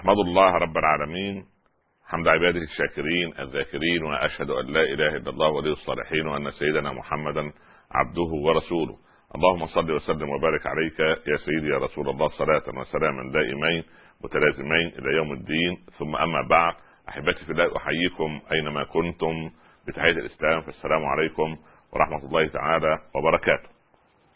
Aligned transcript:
احمد 0.00 0.18
الله 0.18 0.50
رب 0.50 0.76
العالمين. 0.76 1.44
حمد 2.08 2.28
عباده 2.28 2.60
الشاكرين 2.60 3.38
الذاكرين 3.38 4.04
واشهد 4.04 4.50
أن 4.50 4.66
لا 4.66 4.80
إله 4.80 5.16
إلا 5.16 5.30
الله 5.30 5.48
ولي 5.48 5.72
الصالحين 5.72 6.26
وأن 6.26 6.50
سيدنا 6.50 6.92
محمدا 6.92 7.52
عبده 7.92 8.30
ورسوله. 8.46 8.96
اللهم 9.34 9.66
صل 9.66 9.92
وسلم 9.92 10.28
وبارك 10.28 10.66
عليك 10.66 11.00
يا 11.00 11.36
سيدي 11.36 11.68
يا 11.68 11.78
رسول 11.78 12.08
الله 12.08 12.28
صلاة 12.28 12.62
وسلاما 12.80 13.32
دائمين 13.32 13.84
متلازمين 14.24 14.86
إلى 14.98 15.16
يوم 15.16 15.32
الدين. 15.32 15.84
ثم 15.98 16.16
أما 16.16 16.48
بعد 16.50 16.74
أحبتي 17.08 17.44
في 17.44 17.52
الله 17.52 17.76
أحييكم 17.76 18.40
أينما 18.52 18.84
كنتم 18.84 19.50
بتحية 19.88 20.10
الإسلام. 20.10 20.60
فالسلام 20.60 21.04
عليكم 21.04 21.56
ورحمة 21.92 22.24
الله 22.24 22.48
تعالى 22.48 22.98
وبركاته. 23.14 23.68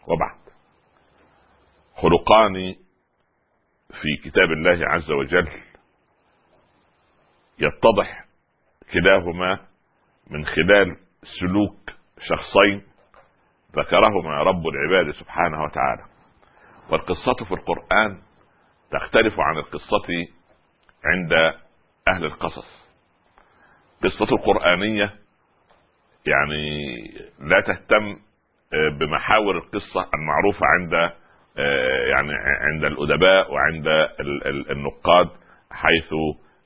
وبعد. 0.08 0.38
خلقان 1.94 2.74
في 3.88 4.30
كتاب 4.30 4.52
الله 4.52 4.88
عز 4.88 5.10
وجل 5.10 5.48
يتضح 7.58 8.24
كلاهما 8.92 9.60
من 10.30 10.44
خلال 10.44 10.96
سلوك 11.40 11.90
شخصين 12.28 12.82
ذكرهما 13.76 14.42
رب 14.42 14.66
العباد 14.66 15.14
سبحانه 15.14 15.62
وتعالى. 15.62 16.04
والقصة 16.90 17.44
في 17.44 17.52
القرآن 17.54 18.22
تختلف 18.90 19.40
عن 19.40 19.56
القصة 19.56 20.26
عند 21.04 21.32
أهل 22.08 22.24
القصص. 22.24 22.88
قصة 24.04 24.34
القرآنية 24.34 25.10
يعني 26.26 27.04
لا 27.38 27.60
تهتم 27.60 28.16
بمحاور 28.98 29.58
القصة 29.58 30.10
المعروفة 30.14 30.66
عند 30.66 31.12
يعني 32.10 32.32
عند 32.60 32.84
الأدباء 32.84 33.52
وعند 33.52 33.86
النقاد 34.70 35.28
حيث 35.70 36.12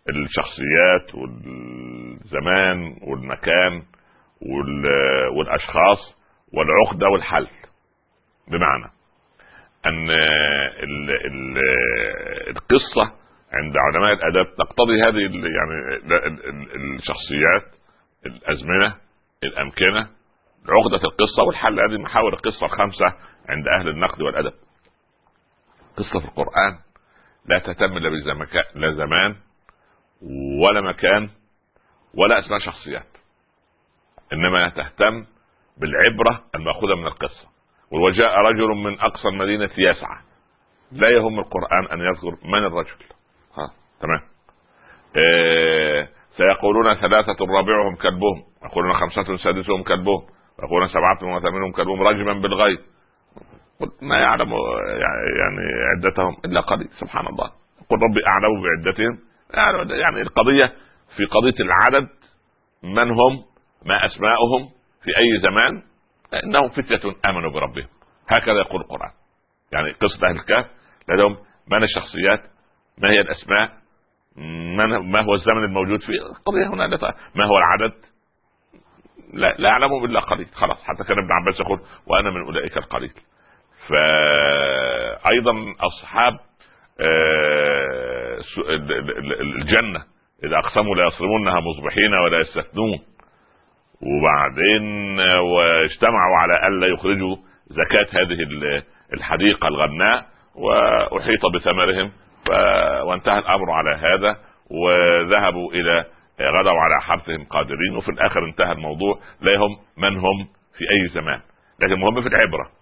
الشخصيات 0.08 1.14
والزمان 1.14 2.96
والمكان 3.02 3.82
والأشخاص 5.36 6.16
والعقدة 6.52 7.08
والحل. 7.08 7.46
بمعنى 8.48 8.90
أن 9.86 10.10
القصة 12.48 13.12
عند 13.52 13.74
علماء 13.76 14.12
الأدب 14.12 14.46
تقتضي 14.58 15.02
هذه 15.02 15.20
يعني 15.20 15.96
الشخصيات 16.96 17.78
الأزمنة 18.26 18.94
الأمكنة 19.44 20.08
عقدة 20.68 21.04
القصة 21.04 21.42
والحل. 21.46 21.80
هذه 21.80 21.98
محاور 21.98 22.32
القصة 22.32 22.66
الخمسه 22.66 23.06
عند 23.48 23.68
أهل 23.68 23.88
النقد 23.88 24.22
والأدب. 24.22 24.52
قصة 25.98 26.20
في 26.20 26.26
القرآن 26.26 26.78
لا 27.46 27.58
تهتم 27.58 27.98
لا 28.74 28.92
زمان 28.92 29.36
ولا 30.62 30.80
مكان 30.80 31.30
ولا 32.14 32.38
أسماء 32.38 32.58
شخصيات. 32.58 33.06
إنما 34.32 34.68
تهتم 34.68 35.26
بالعبرة 35.80 36.44
المأخوذة 36.54 36.94
من 36.94 37.06
القصة. 37.06 37.48
وجاء 37.90 38.38
رجل 38.38 38.68
من 38.68 39.00
أقصى 39.00 39.28
المدينة 39.28 39.70
يسعى. 39.78 40.18
لا 40.92 41.08
يهم 41.08 41.38
القرآن 41.38 41.86
أن 41.92 42.00
يذكر 42.00 42.36
من 42.44 42.64
الرجل. 42.64 42.96
ها 43.56 43.70
تمام. 44.00 44.20
إيه 45.16 46.08
سيقولون 46.36 46.94
ثلاثة 46.94 47.46
رابعهم 47.46 47.96
كلبهم 47.96 48.44
يقولون 48.64 48.92
خمسة 48.92 49.36
سادسهم 49.36 49.82
كلبهم 49.82 50.22
يقولون 50.62 50.88
سبعة 50.88 51.36
وثامنهم 51.36 51.72
كلبهم 51.72 52.02
رجما 52.02 52.32
بالغيب. 52.32 52.78
ما 54.02 54.18
يعلم 54.18 54.52
يعني 55.38 55.62
عدتهم 55.96 56.36
إلا 56.44 56.60
قليل 56.60 56.88
سبحان 57.00 57.26
الله. 57.26 57.46
قل 57.90 57.96
ربي 57.96 58.20
أعلم 58.26 58.62
بعدتهم. 58.62 59.18
يعني 60.00 60.22
القضية 60.22 60.72
في 61.16 61.24
قضية 61.24 61.64
العدد 61.64 62.08
من 62.82 63.10
هم 63.10 63.44
ما 63.86 64.06
أسماؤهم 64.06 64.68
في 65.04 65.10
أي 65.18 65.40
زمان 65.42 65.82
إنهم 66.44 66.68
فتيه 66.68 67.14
آمنوا 67.26 67.50
بربهم. 67.50 67.88
هكذا 68.28 68.58
يقول 68.60 68.80
القرآن. 68.80 69.10
يعني 69.72 69.92
قصة 69.92 70.28
أهل 70.28 70.36
الكهف 70.36 70.66
لديهم 71.08 71.36
من 71.70 71.82
الشخصيات 71.82 72.40
ما 72.98 73.10
هي 73.10 73.20
الأسماء 73.20 73.72
من 74.76 75.10
ما 75.12 75.24
هو 75.24 75.34
الزمن 75.34 75.64
الموجود 75.64 76.00
فيه 76.00 76.20
القضية 76.36 76.66
هنا. 76.66 76.86
ما 77.34 77.44
هو 77.46 77.58
العدد؟ 77.58 77.94
لا 79.32 79.54
لا 79.58 79.68
اعلمه 79.68 80.04
إلا 80.04 80.20
قليل. 80.20 80.48
خلاص 80.54 80.82
حتى 80.82 81.04
كان 81.04 81.18
ابن 81.18 81.32
عباس 81.32 81.60
يقول 81.60 81.80
وأنا 82.06 82.30
من 82.30 82.44
أولئك 82.44 82.76
القليل. 82.76 83.12
فايضا 83.88 85.52
أصحاب 85.80 86.34
الجنة 89.40 90.00
إذا 90.44 90.58
أقسموا 90.58 90.94
لا 90.94 91.06
يصرمونها 91.06 91.60
مصبحين 91.60 92.14
ولا 92.14 92.38
يستثنون. 92.38 92.98
وبعدين 94.02 95.20
واجتمعوا 95.20 96.36
على 96.36 96.68
ألا 96.68 96.86
يخرجوا 96.86 97.36
زكاة 97.66 98.06
هذه 98.20 98.36
الحديقة 99.14 99.68
الغناء 99.68 100.26
وأحيط 100.54 101.40
بثمرهم 101.54 102.12
وانتهى 103.08 103.38
الأمر 103.38 103.70
على 103.70 103.96
هذا 103.96 104.36
وذهبوا 104.70 105.72
إلى 105.72 106.04
غدوا 106.40 106.80
على 106.80 107.00
حرثهم 107.02 107.44
قادرين 107.44 107.96
وفي 107.96 108.08
الآخر 108.08 108.44
انتهى 108.44 108.72
الموضوع 108.72 109.18
لا 109.40 109.56
هم 109.56 109.76
من 109.96 110.16
هم 110.18 110.48
في 110.78 110.84
أي 110.84 111.08
زمان 111.08 111.40
لكن 111.82 111.92
المهم 111.92 112.20
في 112.20 112.28
العبرة. 112.28 112.77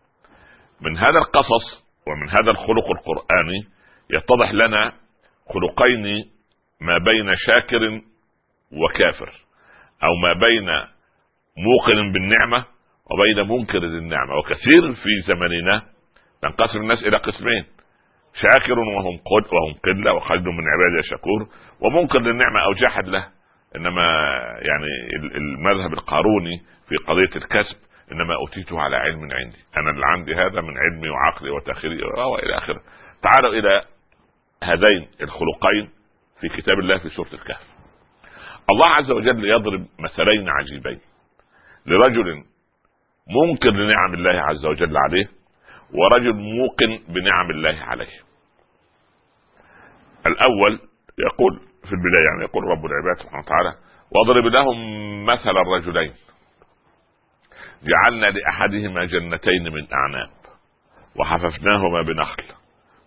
من 0.81 0.99
هذا 0.99 1.19
القصص 1.19 1.87
ومن 2.07 2.29
هذا 2.29 2.51
الخلق 2.51 2.91
القرآني 2.91 3.67
يتضح 4.11 4.53
لنا 4.53 4.93
خلقين 5.55 6.31
ما 6.81 6.99
بين 6.99 7.35
شاكر 7.37 8.01
وكافر 8.73 9.33
أو 10.03 10.15
ما 10.23 10.33
بين 10.33 10.67
موقن 11.57 12.13
بالنعمة 12.13 12.65
وبين 13.11 13.49
منكر 13.49 13.79
للنعمة. 13.79 14.37
وكثير 14.39 14.95
في 14.95 15.21
زمننا 15.27 15.83
تنقسم 16.43 16.81
الناس 16.81 17.03
إلى 17.03 17.17
قسمين 17.17 17.65
شاكر 18.35 18.79
وهم 18.79 19.17
قل 19.17 19.57
وهم 19.57 19.75
قلة 19.85 20.13
وخير 20.13 20.41
من 20.41 20.65
عبادي 20.69 20.99
الشكور 20.99 21.49
ومنكر 21.81 22.19
للنعمة 22.19 22.61
أو 22.65 22.73
جاحد 22.73 23.09
له. 23.09 23.29
إنما 23.77 24.03
يعني 24.61 24.87
المذهب 25.37 25.93
القاروني 25.93 26.63
في 26.89 26.97
قضية 26.97 27.37
الكسب 27.37 27.77
إنما 28.13 28.35
أوتيته 28.35 28.81
على 28.81 28.97
علم 28.97 29.21
عندي. 29.33 29.57
أنا 29.77 29.91
اللي 29.91 30.07
عندي 30.07 30.35
هذا 30.35 30.61
من 30.61 30.79
علمي 30.79 31.09
وعقلي 31.09 31.51
وتأخيري. 31.51 32.03
وإلى 32.05 32.59
آخره. 32.59 32.83
تعالوا 33.23 33.53
إلى 33.53 33.83
هذين 34.63 35.09
الخلقين 35.21 35.91
في 36.41 36.49
كتاب 36.49 36.79
الله 36.79 36.99
في 36.99 37.09
سورة 37.09 37.33
الكهف. 37.33 37.67
الله 38.71 38.95
عز 38.95 39.11
وجل 39.11 39.45
يضرب 39.45 39.87
مثلين 39.99 40.49
عجيبين. 40.49 41.01
لرجل 41.87 42.45
منكر 43.45 43.71
لنعم 43.71 44.15
الله 44.15 44.41
عز 44.41 44.67
وجل 44.67 44.97
عليه 44.97 45.29
ورجل 45.95 46.35
موقن 46.35 46.99
بنعم 47.09 47.51
الله 47.51 47.79
عليه. 47.81 48.27
الأول 50.27 50.81
يقول 51.19 51.61
في 51.85 51.93
البداية 51.93 52.25
يعني 52.31 52.43
يقول 52.43 52.65
رب 52.65 52.87
العباد 52.87 53.23
سبحانه 53.23 53.45
وتعالى 53.45 53.73
واضرب 54.11 54.47
لهم 54.47 54.77
مثل 55.25 55.51
الرجلين. 55.51 56.13
جعلنا 57.83 58.27
لأحدهما 58.27 59.05
جنتين 59.05 59.73
من 59.73 59.87
أعناب 59.93 60.31
وحففناهما 61.17 62.03
بنخل 62.03 62.45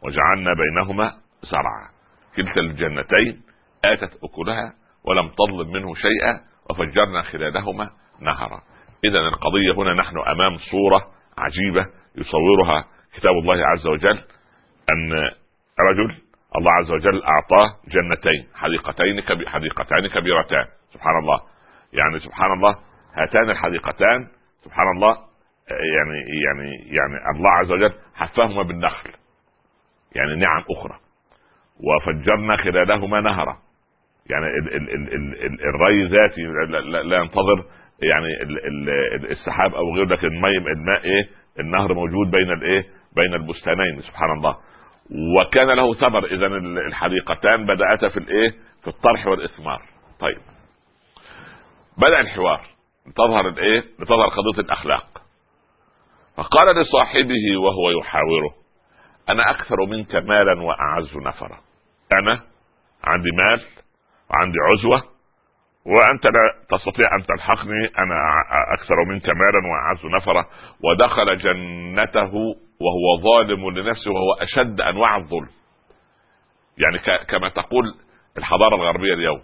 وجعلنا 0.04 0.52
بينهما 0.54 1.12
زرعا. 1.44 1.90
كلتا 2.36 2.60
الجنتين 2.60 3.42
آتت 3.86 4.20
أكلها 4.24 4.74
ولم 5.06 5.30
تظلم 5.30 5.72
منه 5.72 5.96
شيئا 5.96 6.40
وفجرنا 6.70 7.22
خلالهما 7.22 7.90
نهرا. 8.22 8.62
اذا 9.04 9.20
القضية 9.20 9.74
هنا 9.74 9.94
نحن 9.94 10.18
أمام 10.18 10.58
صورة 10.58 11.02
عجيبة 11.38 11.86
يصورها 12.16 12.86
كتاب 13.14 13.32
الله 13.32 13.68
عز 13.68 13.88
وجل 13.88 14.24
أن 14.92 15.14
رجل 15.90 16.16
الله 16.58 16.72
عز 16.72 16.92
وجل 16.92 17.24
أعطاه 17.24 17.68
جنتين 17.88 18.48
حديقتين 18.56 19.48
حديقتان 19.48 20.08
كبيرتان. 20.08 20.66
سبحان 20.94 21.20
الله. 21.20 21.40
يعني 21.94 22.20
سبحان 22.20 22.52
الله 22.52 22.76
هاتان 23.16 23.50
الحديقتان 23.50 24.28
سبحان 24.64 24.88
الله 24.96 25.18
يعني 25.70 26.20
يعني 26.46 26.72
يعني 26.72 27.38
الله 27.38 27.50
عز 27.50 27.72
وجل 27.72 27.94
حفاهما 28.16 28.62
بالنخل. 28.62 29.10
يعني 30.16 30.36
نعم 30.36 30.64
أخرى. 30.72 31.00
وفجرنا 31.84 32.58
خلالهما 32.58 33.22
نهرا. 33.22 33.58
يعني 34.30 34.46
ال 34.46 34.76
ال 34.76 34.90
ال 34.90 35.14
ال 35.14 35.46
ال 35.46 35.62
الري 35.62 36.04
ذاتي 36.04 36.42
لا, 37.10 37.18
ينتظر 37.18 37.66
يعني 38.02 38.42
ال 38.42 38.60
ال 38.68 39.32
السحاب 39.32 39.76
أو 39.76 39.96
غيره 39.96 40.06
لكن 40.06 40.28
الماء 40.28 40.52
الماء 40.58 41.04
إيه 41.04 41.30
النهر 41.60 41.94
موجود 41.94 42.32
بين 42.32 42.52
الايه 42.52 42.86
بين 43.16 43.34
البستانين 43.34 44.02
سبحان 44.02 44.32
الله. 44.32 44.58
وكان 45.40 45.68
له 45.68 45.94
ثمر. 45.94 46.26
اذا 46.26 46.46
الحديقتان 46.88 47.66
بدأتا 47.66 48.10
في 48.10 48.18
الايه 48.18 48.50
في 48.82 48.88
الطرح 48.88 49.28
والإثمار. 49.28 49.82
طيب. 50.20 50.38
بدأ 51.98 52.20
الحوار. 52.20 52.79
لتظهر 53.08 53.48
الايه؟ 53.48 53.80
لتظهر 54.00 54.28
قضيه 54.28 54.60
الأخلاق. 54.60 55.22
فقال 56.38 56.76
لصاحبه 56.76 57.58
وهو 57.58 58.00
يحاوره 58.00 58.54
أنا 59.30 59.50
أكثر 59.50 59.76
منك 59.90 60.16
مالا 60.16 60.62
وأعز 60.62 61.18
نفرا. 61.18 61.60
أنا 62.22 62.44
عندي 63.04 63.30
مال 63.32 63.62
وعندي 64.30 64.58
عزوة 64.72 65.04
وأنت 65.86 66.26
لا 66.26 66.78
تستطيع 66.78 67.16
أن 67.20 67.26
تلحقني. 67.26 67.88
أنا 67.98 68.16
أكثر 68.80 68.96
منك 69.10 69.30
مالا 69.30 69.68
وأعز 69.72 70.06
نفرا. 70.06 70.46
ودخل 70.84 71.38
جنته 71.38 72.34
وهو 72.82 73.22
ظالم 73.22 73.70
لنفسه 73.70 74.12
وهو 74.12 74.34
أشد 74.34 74.82
أنواع 74.82 75.18
الظلم. 75.18 75.50
يعني 76.78 77.26
كما 77.26 77.50
تقول 77.50 77.96
الحضارة 78.38 78.76
الغربية 78.76 79.14
اليوم. 79.14 79.42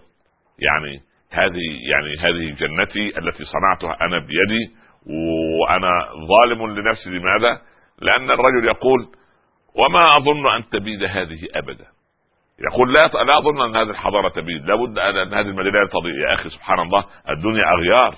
يعني 0.58 1.02
هذه 1.44 1.66
يعني 1.90 2.16
هذه 2.28 2.54
جنتي 2.54 3.18
التي 3.18 3.44
صنعتها 3.44 4.06
أنا 4.06 4.18
بيدي 4.18 4.74
وأنا 5.06 5.90
ظالم 6.26 6.66
لنفسي 6.66 7.10
لماذا؟ 7.10 7.60
لأن 8.00 8.30
الرجل 8.30 8.64
يقول 8.64 9.00
وما 9.74 10.00
أظن 10.16 10.46
أن 10.56 10.68
تبيد 10.68 11.04
هذه 11.04 11.38
أبدا. 11.54 11.86
يقول 12.70 12.94
لا 12.94 13.00
لا 13.00 13.32
أظن 13.38 13.62
أن 13.62 13.76
هذه 13.76 13.90
الحضارة 13.90 14.28
تبيد. 14.28 14.66
لابد 14.66 14.98
أن 14.98 15.34
هذه 15.34 15.48
المدينة 15.48 15.86
تضيء 15.86 16.14
يا 16.14 16.34
أخي 16.34 16.48
سبحان 16.48 16.80
الله 16.80 17.04
الدنيا 17.30 17.64
أغيار. 17.78 18.14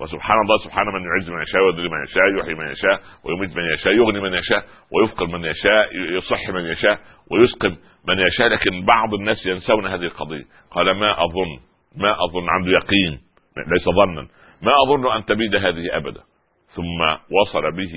وسبحان 0.00 0.40
الله 0.42 0.58
سبحان 0.64 0.86
من 0.86 1.02
يعز 1.04 1.30
من 1.30 1.42
يشاء 1.42 1.62
ويذل 1.62 1.90
من 1.90 2.02
يشاء 2.04 2.38
يحيي 2.38 2.54
من 2.54 2.70
يشاء 2.70 3.00
ويميت 3.24 3.56
من 3.56 3.64
يشاء 3.74 3.94
يغني 3.94 4.20
من 4.20 4.34
يشاء 4.34 4.64
ويفقر 4.92 5.26
من 5.26 5.44
يشاء 5.44 5.96
يصح 5.96 6.50
من 6.50 6.64
يشاء 6.64 6.98
ويسقم 7.30 7.76
من 8.08 8.18
يشاء. 8.18 8.48
لكن 8.48 8.84
بعض 8.84 9.14
الناس 9.14 9.46
ينسون 9.46 9.86
هذه 9.86 10.04
القضية. 10.04 10.44
قال 10.70 10.90
ما 10.90 11.12
أظن. 11.24 11.67
ما 11.96 12.12
أظن 12.24 12.48
عنده 12.48 12.70
يقين 12.70 13.20
ليس 13.56 13.84
ظنا. 13.84 14.28
ما 14.62 14.72
أظن 14.86 15.12
أن 15.16 15.24
تبيد 15.24 15.54
هذه 15.56 15.96
أبدا. 15.96 16.22
ثم 16.68 17.00
وصل 17.40 17.72
به 17.76 17.92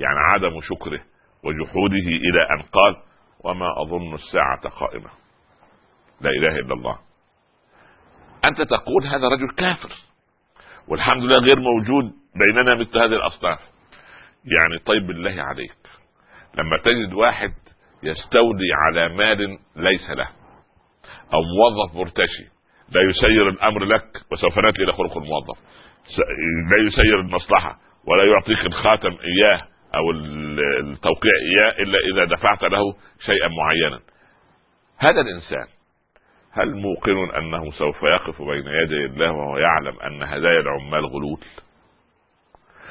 يعني 0.00 0.18
عدم 0.32 0.60
شكره 0.60 1.00
وجحوده 1.44 2.08
إلى 2.08 2.42
أن 2.42 2.62
قال 2.62 2.96
وما 3.44 3.82
أظن 3.82 4.14
الساعة 4.14 4.68
قائمة. 4.68 5.10
لا 6.20 6.30
إله 6.30 6.58
إلا 6.58 6.74
الله. 6.74 6.98
أنت 8.44 8.62
تقول 8.62 9.06
هذا 9.06 9.28
رجل 9.28 9.54
كافر 9.56 9.94
والحمد 10.88 11.22
لله 11.22 11.38
غير 11.38 11.60
موجود 11.60 12.12
بيننا 12.46 12.74
مثل 12.74 12.98
هذه 12.98 13.16
الأصناف. 13.16 13.58
يعني 14.44 14.78
طيب 14.86 15.06
بالله 15.06 15.42
عليك 15.42 15.76
لما 16.58 16.76
تجد 16.84 17.12
واحد 17.12 17.52
يستولي 18.02 18.72
على 18.72 19.08
مال 19.08 19.58
ليس 19.76 20.10
له 20.10 20.28
أو 21.34 21.40
موظف 21.42 21.96
مرتشي 21.96 22.59
لا 22.90 23.00
يسير 23.10 23.48
الأمر 23.48 23.84
لك 23.84 24.06
وسوف 24.32 24.58
نأتي 24.58 24.82
إلى 24.82 24.92
خلق 24.92 25.16
الموظف 25.16 25.58
لا 26.76 26.86
يسير 26.86 27.20
المصلحة 27.20 27.78
ولا 28.06 28.24
يعطيك 28.24 28.66
الخاتم 28.66 29.08
إياه 29.10 29.66
أو 29.94 30.10
التوقيع 30.80 31.32
إياه 31.50 31.82
إلا 31.82 31.98
إذا 31.98 32.24
دفعت 32.34 32.62
له 32.62 32.94
شيئا 33.26 33.48
معينا. 33.48 34.00
هذا 34.98 35.20
الإنسان 35.20 35.66
هل 36.52 36.74
موقن 36.76 37.34
أنه 37.36 37.70
سوف 37.70 38.02
يقف 38.02 38.42
بين 38.42 38.66
يدي 38.66 39.04
الله 39.04 39.32
وهو 39.32 39.58
يعلم 39.58 40.00
أن 40.00 40.22
هدايا 40.22 40.60
العمال 40.60 41.06
غلول؟ 41.06 41.40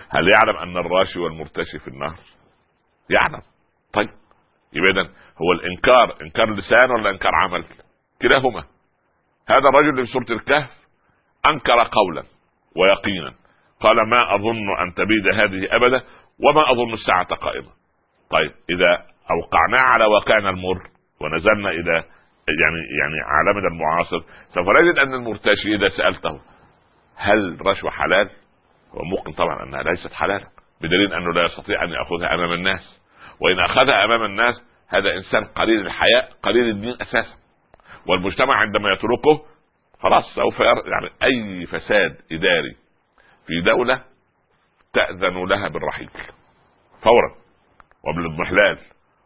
هل 0.10 0.28
يعلم 0.28 0.58
أن 0.58 0.78
الراشي 0.78 1.20
والمرتشي 1.20 1.80
في 1.80 1.88
النهر 1.88 2.20
يعلم. 3.10 3.42
طيب 3.94 4.10
يبقى 4.74 5.10
هو 5.42 5.52
الإنكار 5.52 6.18
إنكار 6.22 6.54
لسان 6.54 6.92
ولا 6.92 7.10
إنكار 7.10 7.36
عمل؟ 7.36 7.64
كلاهما. 8.22 8.64
هذا 9.52 9.70
الرجل 9.70 10.06
في 10.06 10.12
سورة 10.12 10.26
الكهف 10.30 10.70
أنكر 11.46 11.84
قولا 11.84 12.24
ويقينا 12.76 13.34
قال 13.82 14.10
ما 14.10 14.36
أظن 14.36 14.80
أن 14.82 14.94
تبيد 14.94 15.28
هذه 15.34 15.76
أبدا 15.76 16.04
وما 16.50 16.72
أظن 16.72 16.94
الساعة 16.94 17.36
قائمة 17.36 17.70
طيب 18.30 18.52
إذا 18.70 19.06
اوقعناه 19.32 19.84
على 19.84 20.06
واقعنا 20.06 20.50
المر 20.50 20.90
ونزلنا 21.22 21.70
إلى 21.70 22.04
يعني 22.50 22.80
يعني 23.00 23.16
عالمنا 23.26 23.68
المعاصر 23.68 24.20
سوف 24.54 24.68
نجد 24.70 24.98
أن 24.98 25.14
المرتشي 25.14 25.76
إذا 25.76 25.90
سألته 25.90 26.42
هل 27.16 27.58
رشوة 27.66 27.92
حلال؟ 27.92 28.30
هو 28.92 29.04
ممكن 29.04 29.32
طبعا 29.32 29.64
أنها 29.64 29.84
ليست 29.84 30.14
حلالا 30.14 30.48
بدليل 30.82 31.14
أنه 31.14 31.34
لا 31.34 31.46
يستطيع 31.46 31.84
أن 31.84 31.90
يأخذها 31.90 32.34
أمام 32.34 32.52
الناس 32.52 33.02
وإن 33.42 33.60
أخذها 33.60 34.06
أمام 34.06 34.24
الناس 34.24 34.64
هذا 34.88 35.14
إنسان 35.14 35.46
قليل 35.46 35.86
الحياء 35.86 36.30
قليل 36.44 36.70
الدين 36.70 36.96
أساسا 37.02 37.40
والمجتمع 38.08 38.56
عندما 38.56 38.90
يتركه 38.92 39.46
خلاص 40.00 40.36
سوف 40.36 40.60
يعني 40.60 41.10
أي 41.24 41.66
فساد 41.66 42.18
إداري 42.32 42.76
في 43.48 43.62
دولة 43.62 44.02
تأذن 44.94 45.46
لها 45.46 45.68
بالرحيل 45.68 46.10
فورا 47.02 47.36
وبالاضمحلال 48.04 48.78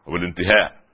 وبالانتهاء. 0.06 0.84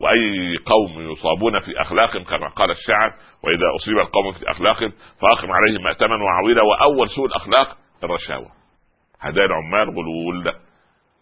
وأي 0.00 0.56
قوم 0.56 1.12
يصابون 1.12 1.60
في 1.60 1.82
اخلاقهم 1.82 2.24
كما 2.24 2.48
قال 2.48 2.70
الشاعر 2.70 3.14
وإذا 3.44 3.64
أصيب 3.76 3.98
القوم 3.98 4.32
في 4.32 4.50
اخلاقهم 4.50 4.92
فأقم 5.20 5.52
عليهم 5.52 5.82
مأتما 5.82 6.16
وعويلا 6.24 6.62
وأول 6.62 7.10
سوء 7.10 7.26
الأخلاق 7.26 7.78
الرشاوى 8.04 8.48
هدايا 9.20 9.46
العمال 9.46 9.88
غلول 9.90 10.46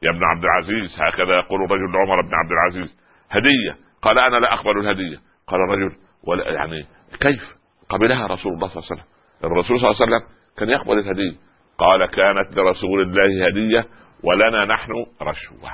يا 0.02 0.10
ابن 0.10 0.24
عبد 0.24 0.44
العزيز 0.44 1.00
هكذا 1.00 1.36
يقول 1.38 1.64
الرجل 1.64 1.92
لعمر 1.92 2.20
بن 2.22 2.34
عبد 2.34 2.50
العزيز. 2.52 2.98
هدية 3.30 3.76
قال 4.02 4.18
أنا 4.18 4.36
لا 4.36 4.52
أقبل 4.54 4.78
الهدية. 4.78 5.16
قال 5.48 5.60
الرجل 5.60 5.96
ولا 6.24 6.50
يعني 6.50 6.86
كيف؟ 7.20 7.58
قبلها 7.88 8.26
رسول 8.26 8.52
الله 8.52 8.68
صلى 8.68 8.82
الله 8.82 8.88
عليه 8.90 9.02
وسلم. 9.02 9.04
الرسول 9.44 9.80
صلى 9.80 9.90
الله 9.90 10.02
عليه 10.02 10.16
وسلم 10.16 10.28
كان 10.58 10.68
يقبل 10.68 10.98
الهديه 10.98 11.36
قال 11.78 12.06
كانت 12.06 12.56
لرسول 12.56 13.02
الله 13.02 13.46
هدية 13.46 13.84
ولنا 14.24 14.64
نحن 14.64 14.92
رشوة. 15.22 15.70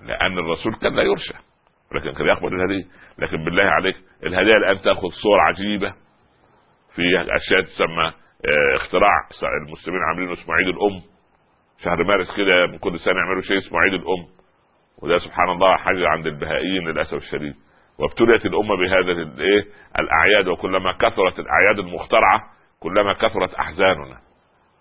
لأن 0.00 0.38
الرسول 0.38 0.74
كان 0.74 0.96
لا 0.96 1.02
يرشى 1.02 1.34
لكن 1.94 2.12
كان 2.12 2.26
يقبل 2.26 2.54
الهديه 2.54 2.84
لكن 3.18 3.44
بالله 3.44 3.62
عليك 3.62 3.96
الهديه 4.22 4.56
الآن 4.56 4.80
تأخذ 4.80 5.08
صور 5.08 5.40
عجيبة. 5.40 5.94
في 6.94 7.02
أشياء 7.36 7.62
تسمى 7.62 8.06
آه 8.06 8.76
اختراع 8.76 9.10
المسلمين 9.66 10.00
عاملين 10.02 10.32
اسمه 10.32 10.54
عيد 10.54 10.68
الأم. 10.68 11.02
شهر 11.78 12.04
مارس 12.04 12.36
كده 12.36 12.66
من 12.66 12.78
كل 12.78 13.00
سنة 13.00 13.14
يعملوا 13.14 13.42
شيء 13.42 13.58
اسمه 13.58 13.78
عيد 13.80 13.92
الأم. 13.92 14.26
وده 15.02 15.18
سبحان 15.18 15.50
الله 15.50 15.76
حاجة 15.76 16.08
عند 16.08 16.26
البهائيين 16.26 16.88
للأسف 16.88 17.14
الشديد. 17.14 17.54
وابتليت 17.98 18.46
الأمة 18.46 18.76
بهذا 18.76 19.12
الايه 19.12 19.64
الأعياد 19.98 20.48
وكلما 20.48 20.92
كثرت 20.92 21.38
الأعياد 21.38 21.78
المخترعة 21.78 22.42
كلما 22.80 23.12
كثرت 23.12 23.54
أحزاننا. 23.54 24.18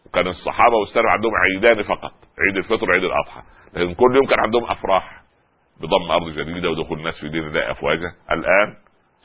وكان 0.06 0.28
الصحابة 0.28 0.76
والسلف 0.76 1.06
عندهم 1.06 1.32
عيدان 1.36 1.84
فقط 1.84 2.12
عيد 2.48 2.58
الفطر 2.58 2.90
وعيد 2.90 3.04
الأضحى. 3.04 3.42
لكن 3.74 3.94
كل 3.94 4.16
يوم 4.16 4.26
كان 4.26 4.40
عندهم 4.40 4.64
أفراح. 4.64 5.22
بضم 5.82 6.12
أرض 6.12 6.30
جديدة 6.30 6.70
ودخول 6.70 6.98
الناس 6.98 7.20
في 7.20 7.30
دين 7.30 7.44
الله 7.44 7.72
أفواجا. 7.72 8.12
الآن 8.32 8.76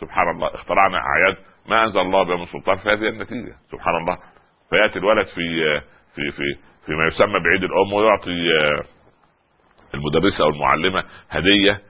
سبحان 0.00 0.30
الله 0.30 0.54
اخترعنا 0.54 0.98
أعياد 0.98 1.36
ما 1.68 1.84
أنزل 1.84 2.00
الله 2.00 2.22
بها 2.22 2.36
من 2.36 2.46
سلطان 2.46 2.76
فهذه 2.76 3.08
النتيجة. 3.08 3.54
سبحان 3.70 3.94
الله. 3.96 4.18
فيأتي 4.70 4.98
الولد 4.98 5.26
في 5.26 5.80
في 6.14 6.30
في 6.30 6.44
فيما 6.86 7.06
يسمى 7.06 7.40
بعيد 7.40 7.62
الأم 7.62 7.92
ويعطي 7.92 8.30
المدرسة 9.94 10.44
أو 10.44 10.48
المعلمة 10.48 11.04
هدية 11.30 11.80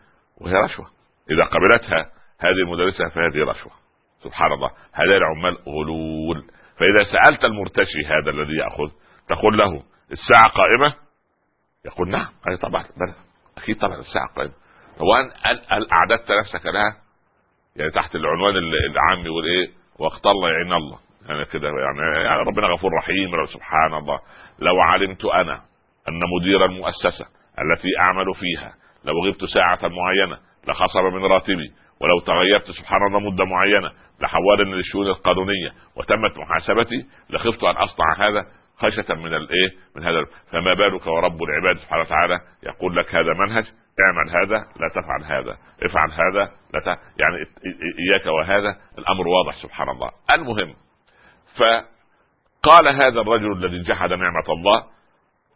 وهي 0.40 0.54
رشوة. 0.54 0.86
إذا 1.30 1.44
قبلتها 1.44 2.10
هذه 2.40 2.62
المدرسة 2.64 3.08
فهذه 3.08 3.44
رشوة. 3.44 3.72
سبحان 4.24 4.52
الله. 4.52 4.70
هذا 4.92 5.16
العمال 5.16 5.58
غلول. 5.66 6.44
فإذا 6.78 7.04
سألت 7.12 7.44
المرتشي 7.44 8.06
هذا 8.06 8.30
الذي 8.30 8.56
يأخذ 8.56 8.90
تقول 9.28 9.58
له 9.58 9.82
الساعة 10.12 10.48
قائمة؟ 10.48 10.94
يقول 11.84 12.08
نعم 12.08 12.32
اي 12.50 12.56
طبعا. 12.56 12.84
أكيد 13.58 13.78
طبعا 13.78 13.96
الساعة 13.96 14.28
قائمة. 14.36 14.54
هو 14.98 15.14
هل 15.68 15.86
أعددت 15.92 16.30
نفسك 16.30 16.66
لها؟ 16.66 16.96
يعني 17.76 17.90
تحت 17.90 18.14
العنوان 18.14 18.56
العام 18.56 19.26
يقول 19.26 19.44
إيه؟ 19.44 19.70
الله 20.26 20.50
يعين 20.50 20.72
الله. 20.72 20.98
يعني 21.28 21.44
كده 21.44 21.68
يعني, 21.68 22.24
يعني 22.24 22.40
ربنا 22.40 22.66
غفور 22.66 22.90
رحيم 22.98 23.46
سبحان 23.46 23.94
الله. 23.94 24.20
لو 24.58 24.80
علمت 24.80 25.24
أنا 25.24 25.54
أن 26.08 26.20
مدير 26.40 26.64
المؤسسة 26.64 27.26
التي 27.58 27.88
أعمل 28.06 28.34
فيها 28.34 28.74
لو 29.04 29.26
غبت 29.26 29.44
ساعة 29.44 29.80
معينة 29.82 30.38
لخصم 30.68 31.04
من 31.14 31.24
راتبي. 31.24 31.72
ولو 32.00 32.20
تغيرت 32.20 32.70
سبحان 32.70 33.06
الله 33.06 33.20
مدة 33.30 33.44
معينة 33.44 33.90
لحولني 34.20 34.74
للشؤون 34.74 35.06
القانونية 35.06 35.72
وتمت 35.96 36.38
محاسبتي 36.38 37.06
لخفت 37.30 37.64
أن 37.64 37.76
أصنع 37.76 38.14
هذا 38.16 38.46
خشية 38.76 39.14
من 39.14 39.34
الايه 39.34 39.70
من 39.96 40.04
هذا 40.04 40.24
فما 40.50 40.74
بالك 40.74 41.06
ورب 41.06 41.42
العباد 41.42 41.78
سبحانه 41.82 42.02
وتعالى 42.02 42.38
يقول 42.62 42.96
لك 42.96 43.14
هذا 43.14 43.32
منهج 43.32 43.64
اعمل 44.00 44.30
هذا 44.30 44.56
لا 44.56 44.88
تفعل 44.88 45.24
هذا. 45.24 45.56
افعل 45.82 46.10
هذا 46.10 46.50
لا 46.74 46.80
ت... 46.80 46.86
يعني 47.20 47.36
إياك 48.08 48.26
وهذا. 48.26 48.76
الأمر 48.98 49.28
واضح 49.28 49.62
سبحان 49.62 49.88
الله. 49.88 50.10
المهم 50.30 50.74
فقال 51.56 52.88
هذا 52.88 53.20
الرجل 53.20 53.52
الذي 53.52 53.82
جحد 53.82 54.08
نعمة 54.08 54.48
الله 54.48 54.84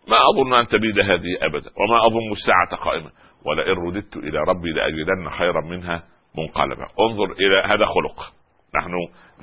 ما 0.08 0.16
أظن 0.34 0.52
أن 0.54 0.68
تبيد 0.68 0.98
هذه 0.98 1.38
ابدا 1.42 1.70
وما 1.76 2.06
أظن 2.06 2.32
الساعة 2.32 2.84
قائمة. 2.84 3.10
ولئن 3.46 3.86
رددت 3.86 4.16
إلى 4.16 4.38
ربي 4.38 4.72
لأجدن 4.72 5.30
خيرا 5.30 5.60
منها 5.60 6.02
منقلبا. 6.38 6.86
انظر 7.00 7.32
إلى 7.32 7.62
هذا 7.74 7.86
خلق. 7.86 8.32
نحن 8.74 8.92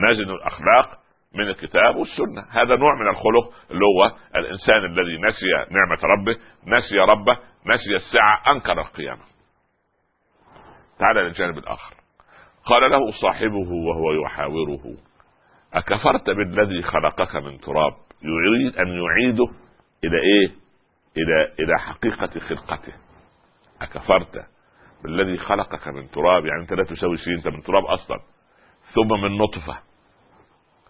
نزن 0.10 0.30
الأخلاق 0.30 1.00
من 1.36 1.48
الكتاب 1.48 1.96
والسنة. 1.96 2.42
هذا 2.52 2.76
نوع 2.76 2.96
من 2.96 3.10
الخلق 3.10 3.54
اللي 3.72 3.86
هو 3.86 4.12
الإنسان 4.36 4.86
الذي 4.86 5.18
نسي 5.18 5.52
نعمة 5.72 6.04
ربه 6.04 6.36
نسي 6.68 7.00
ربه 7.00 7.38
نسي 7.66 7.96
الساعة 7.96 8.56
أنكر 8.56 8.82
القيامة. 8.82 9.24
تعال 11.00 11.16
للجانب 11.16 11.58
الآخر. 11.58 11.96
قال 12.66 12.92
له 12.92 13.12
صاحبه 13.22 13.70
وهو 13.88 14.24
يحاوره 14.26 14.98
أكفرت 15.74 16.30
بالذي 16.30 16.84
خلقك 16.84 17.36
من 17.36 17.60
تراب؟ 17.60 17.94
يريد 18.22 18.78
أن 18.78 18.88
يعيده 18.88 19.46
إلى 20.04 20.18
إيه؟ 20.18 20.48
إلى 21.18 21.54
إلى 21.60 21.80
حقيقة 21.80 22.40
خلقته. 22.40 22.94
أكفرت 23.84 24.46
بالذي 25.04 25.38
خلقك 25.38 25.88
من 25.88 26.12
تراب 26.12 26.46
يعني 26.46 26.62
أنت 26.62 26.74
لا 26.74 26.84
تساوي 26.84 27.18
شيء 27.18 27.34
أنت 27.38 27.48
من 27.48 27.64
تراب 27.64 27.86
أصلا. 27.86 28.20
ثم 28.94 29.22
من 29.22 29.38
نطفة. 29.38 29.80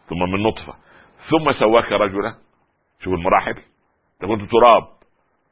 ثم 0.09 0.19
من 0.19 0.43
نطفة. 0.43 0.73
ثم 1.29 1.51
سواك 1.51 1.91
رجلا. 1.91 2.35
شوف 2.99 3.13
المراحل. 3.13 3.51
أنت 3.51 4.31
كنت 4.31 4.51
تراب 4.51 4.87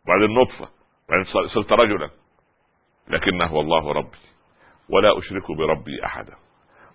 بعدين 0.08 0.36
نطفة 0.36 0.70
بعدين 1.10 1.48
صرت 1.54 1.72
رجلا. 1.72 2.10
لكنه 3.08 3.54
والله 3.54 3.92
ربي. 3.92 4.18
ولا 4.90 5.20
أشرك 5.20 5.52
بربي 5.58 6.06
أحدا. 6.06 6.36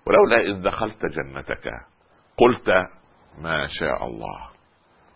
ولولا 0.07 0.41
إذ 0.41 0.63
دخلت 0.63 1.07
جنتك 1.07 1.71
قلت 2.39 2.69
ما 3.39 3.67
شاء 3.67 4.07
الله. 4.07 4.49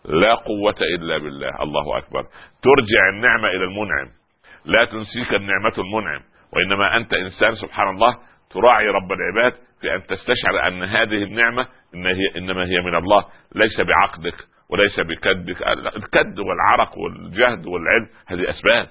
لا 0.05 0.35
قوة 0.35 0.75
إلا 0.95 1.17
بالله. 1.17 1.61
الله 1.61 1.97
أكبر. 1.97 2.21
ترجع 2.61 3.09
النعمة 3.13 3.47
إلى 3.47 3.63
المنعم. 3.63 4.20
لا 4.65 4.85
تنسيك 4.85 5.33
النعمة 5.33 5.73
المنعم 5.77 6.21
وإنما 6.53 6.97
أنت 6.97 7.13
إنسان 7.13 7.55
سبحان 7.55 7.89
الله 7.89 8.17
تراعي 8.51 8.87
رب 8.87 9.11
العباد 9.11 9.53
في 9.81 9.95
أن 9.95 10.03
تستشعر 10.03 10.67
أن 10.67 10.83
هذه 10.83 11.23
النعمة 11.23 11.67
إن 11.95 12.05
هي 12.05 12.37
إنما 12.37 12.65
هي 12.65 12.81
من 12.81 12.95
الله 12.95 13.25
ليس 13.55 13.81
بعقدك 13.81 14.35
وليس 14.69 14.99
بكدك 14.99 15.61
الكد 15.95 16.39
والعرق 16.39 16.97
والجهد 16.97 17.65
والعلم 17.65 18.09
هذه 18.27 18.49
أسباب 18.49 18.87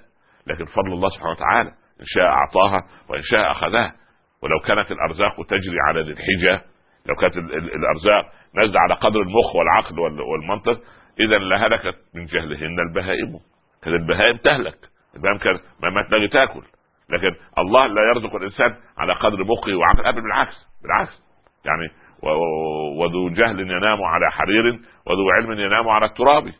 لكن 0.47 0.65
فضل 0.65 0.93
الله 0.93 1.09
سبحانه 1.09 1.31
وتعالى 1.31 1.71
إن 2.01 2.07
شاء 2.07 2.25
أعطاها 2.25 2.87
وإن 3.09 3.23
شاء 3.23 3.51
أخذها. 3.51 3.95
ولو 4.43 4.61
كانت 4.67 4.93
الأرزاق 4.93 5.47
تجري 5.47 5.77
على 5.89 6.03
ذي 6.03 6.11
الحجة 6.11 6.65
لو 7.07 7.15
كانت 7.15 7.37
الأرزاق 7.77 8.33
نازلة 8.55 8.81
على 8.81 8.95
قدر 8.95 9.21
المخ 9.21 9.57
والعقل 9.57 10.01
والمنطق 10.01 10.81
إذا 11.21 11.39
لهلكت 11.39 11.97
من 12.15 12.25
جهلهن 12.27 12.81
البهائم. 12.89 13.39
كانت 13.83 13.97
البهائم 14.03 14.37
تهلك. 14.37 14.90
كان 15.39 15.61
ما 15.83 16.03
تلاقي 16.09 16.29
تاكل 16.29 16.63
لكن 17.11 17.37
الله 17.59 17.87
لا 17.87 18.03
يرزق 18.03 18.37
الإنسان 18.37 18.77
على 18.99 19.13
قدر 19.13 19.45
مخه 19.45 19.75
وعقل. 19.75 20.07
ابدا 20.07 20.21
بالعكس 20.21 20.67
بالعكس. 20.83 21.23
يعني 21.65 21.89
وذو 23.01 23.29
جهل 23.29 23.61
ينام 23.61 24.03
على 24.03 24.31
حرير 24.31 24.81
وذو 25.07 25.31
علم 25.31 25.61
ينام 25.61 25.89
على 25.89 26.07
التراب. 26.07 26.53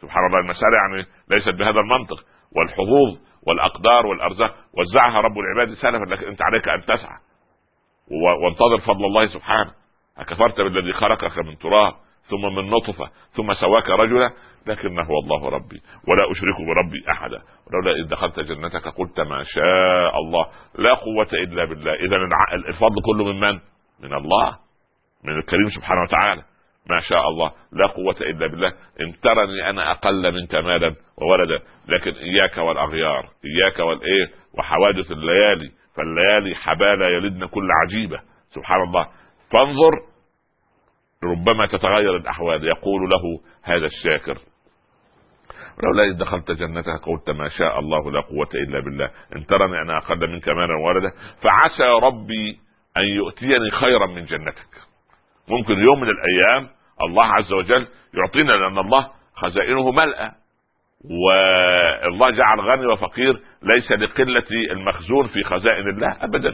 سبحان 0.00 0.26
الله 0.26 0.38
المسألة 0.38 0.76
يعني 0.76 1.06
ليست 1.30 1.48
بهذا 1.48 1.80
المنطق. 1.80 2.24
والحظوظ 2.56 3.18
والأقدار 3.46 4.06
والأرزاق 4.06 4.54
وزعها 4.78 5.20
رب 5.20 5.38
العباد 5.38 5.74
سلفا 5.74 6.04
لكن 6.04 6.26
أنت 6.26 6.42
عليك 6.42 6.68
أن 6.68 6.80
تسعى. 6.80 7.18
وانتظر 8.44 8.78
فضل 8.78 9.04
الله 9.04 9.26
سبحانه. 9.26 9.70
أكفرت 10.18 10.60
بالذي 10.60 10.92
خلقك 10.92 11.38
من 11.38 11.58
تراب؟ 11.58 11.94
ثم 12.30 12.54
من 12.54 12.70
نطفة 12.70 13.10
ثم 13.32 13.54
سواك 13.54 13.90
رجلا 13.90 14.30
لكنه 14.66 15.08
الله 15.22 15.48
ربي 15.48 15.82
ولا 16.08 16.30
أشرك 16.30 16.66
بربي 16.66 17.10
أحدا 17.10 17.42
ولولا 17.66 17.90
إذ 17.90 18.08
دخلت 18.08 18.40
جنتك 18.40 18.88
قلت 18.88 19.20
ما 19.20 19.42
شاء 19.42 20.18
الله 20.18 20.46
لا 20.78 20.94
قوة 20.94 21.28
إلا 21.32 21.64
بالله 21.64 21.94
إذا 21.94 22.16
الفضل 22.68 23.02
كله 23.02 23.24
من 23.24 23.40
من؟ 23.40 23.60
من 24.00 24.14
الله 24.14 24.56
من 25.24 25.38
الكريم 25.38 25.68
سبحانه 25.70 26.02
وتعالى 26.02 26.42
ما 26.90 27.00
شاء 27.00 27.28
الله 27.28 27.52
لا 27.72 27.86
قوة 27.86 28.16
إلا 28.20 28.46
بالله 28.46 28.72
إن 29.00 29.20
ترني 29.22 29.70
أنا 29.70 29.90
أقل 29.90 30.32
منك 30.34 30.54
مالا 30.54 30.94
وولدا 31.18 31.60
لكن 31.88 32.12
إياك 32.12 32.56
والأغيار 32.56 33.28
إياك 33.44 33.78
والإيه 33.78 34.30
وحوادث 34.58 35.10
الليالي 35.10 35.70
فالليالي 35.96 36.54
حبالة 36.54 37.06
يلدن 37.06 37.46
كل 37.46 37.68
عجيبة 37.82 38.20
سبحان 38.50 38.82
الله 38.82 39.08
فانظر 39.50 39.92
ربما 41.26 41.66
تتغير 41.66 42.16
الأحوال. 42.16 42.64
يقول 42.64 43.10
له 43.10 43.40
هذا 43.62 43.86
الشاكر 43.86 44.38
لولا 45.82 46.02
إذ 46.04 46.18
دخلت 46.18 46.50
جنتك 46.50 47.00
قلت 47.06 47.30
ما 47.30 47.48
شاء 47.48 47.78
الله 47.78 48.10
لا 48.10 48.20
قوة 48.20 48.48
إلا 48.54 48.80
بالله 48.80 49.10
إن 49.36 49.46
ترني 49.46 49.82
أنا 49.82 49.98
أقل 49.98 50.30
منك 50.30 50.48
مالا 50.48 50.74
وولدا 50.84 51.12
فعسى 51.42 52.06
ربي 52.06 52.58
أن 52.96 53.04
يؤتيني 53.04 53.70
خيرا 53.70 54.06
من 54.06 54.24
جنتك. 54.24 54.68
ممكن 55.48 55.78
يوم 55.78 56.00
من 56.00 56.08
الأيام 56.08 56.68
الله 57.02 57.24
عز 57.24 57.52
وجل 57.52 57.86
يعطينا 58.14 58.52
لأن 58.52 58.78
الله 58.78 59.10
خزائنه 59.34 59.90
ملأى 59.90 60.30
والله 61.04 62.30
جعل 62.30 62.60
غني 62.60 62.86
وفقير 62.86 63.40
ليس 63.62 63.92
لقلة 63.92 64.46
المخزون 64.70 65.26
في 65.26 65.42
خزائن 65.42 65.88
الله 65.88 66.24
أبدا 66.24 66.50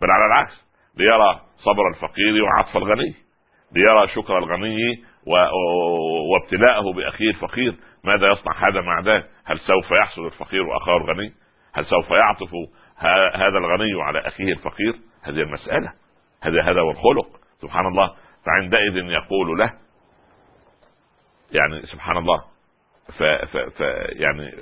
بل 0.00 0.10
على 0.10 0.26
العكس 0.26 0.68
ليرى 0.96 1.40
صبر 1.56 1.88
الفقير 1.88 2.44
وعطف 2.44 2.76
الغني. 2.76 3.14
ليرى 3.72 4.08
شكر 4.08 4.38
الغني 4.38 4.76
وابتلاءه 6.32 6.92
بأخيه 6.96 7.28
الفقير. 7.30 7.74
ماذا 8.04 8.28
يصنع 8.28 8.68
هذا 8.68 8.80
مع 8.80 9.00
ذاك 9.00 9.26
هل 9.44 9.58
سوف 9.58 9.90
يحصل 9.90 10.26
الفقير 10.26 10.62
وأخاه 10.62 10.96
الغني؟ 10.96 11.32
هل 11.74 11.84
سوف 11.84 12.10
يعطف 12.10 12.50
هذا 13.34 13.58
الغني 13.58 14.02
على 14.02 14.18
أخيه 14.18 14.52
الفقير؟ 14.52 14.94
هذه 15.22 15.40
المسألة. 15.40 15.92
هذا 16.42 16.62
هذا 16.62 16.80
هو 16.80 16.90
الخلق. 16.90 17.40
سبحان 17.62 17.86
الله. 17.86 18.14
فعندئذ 18.46 18.96
يقول 18.96 19.58
له 19.58 19.72
يعني 21.52 21.82
سبحان 21.82 22.16
الله 22.16 22.44
ف, 23.08 23.22
ف, 23.22 23.56
ف 23.56 23.80
يعني 24.10 24.52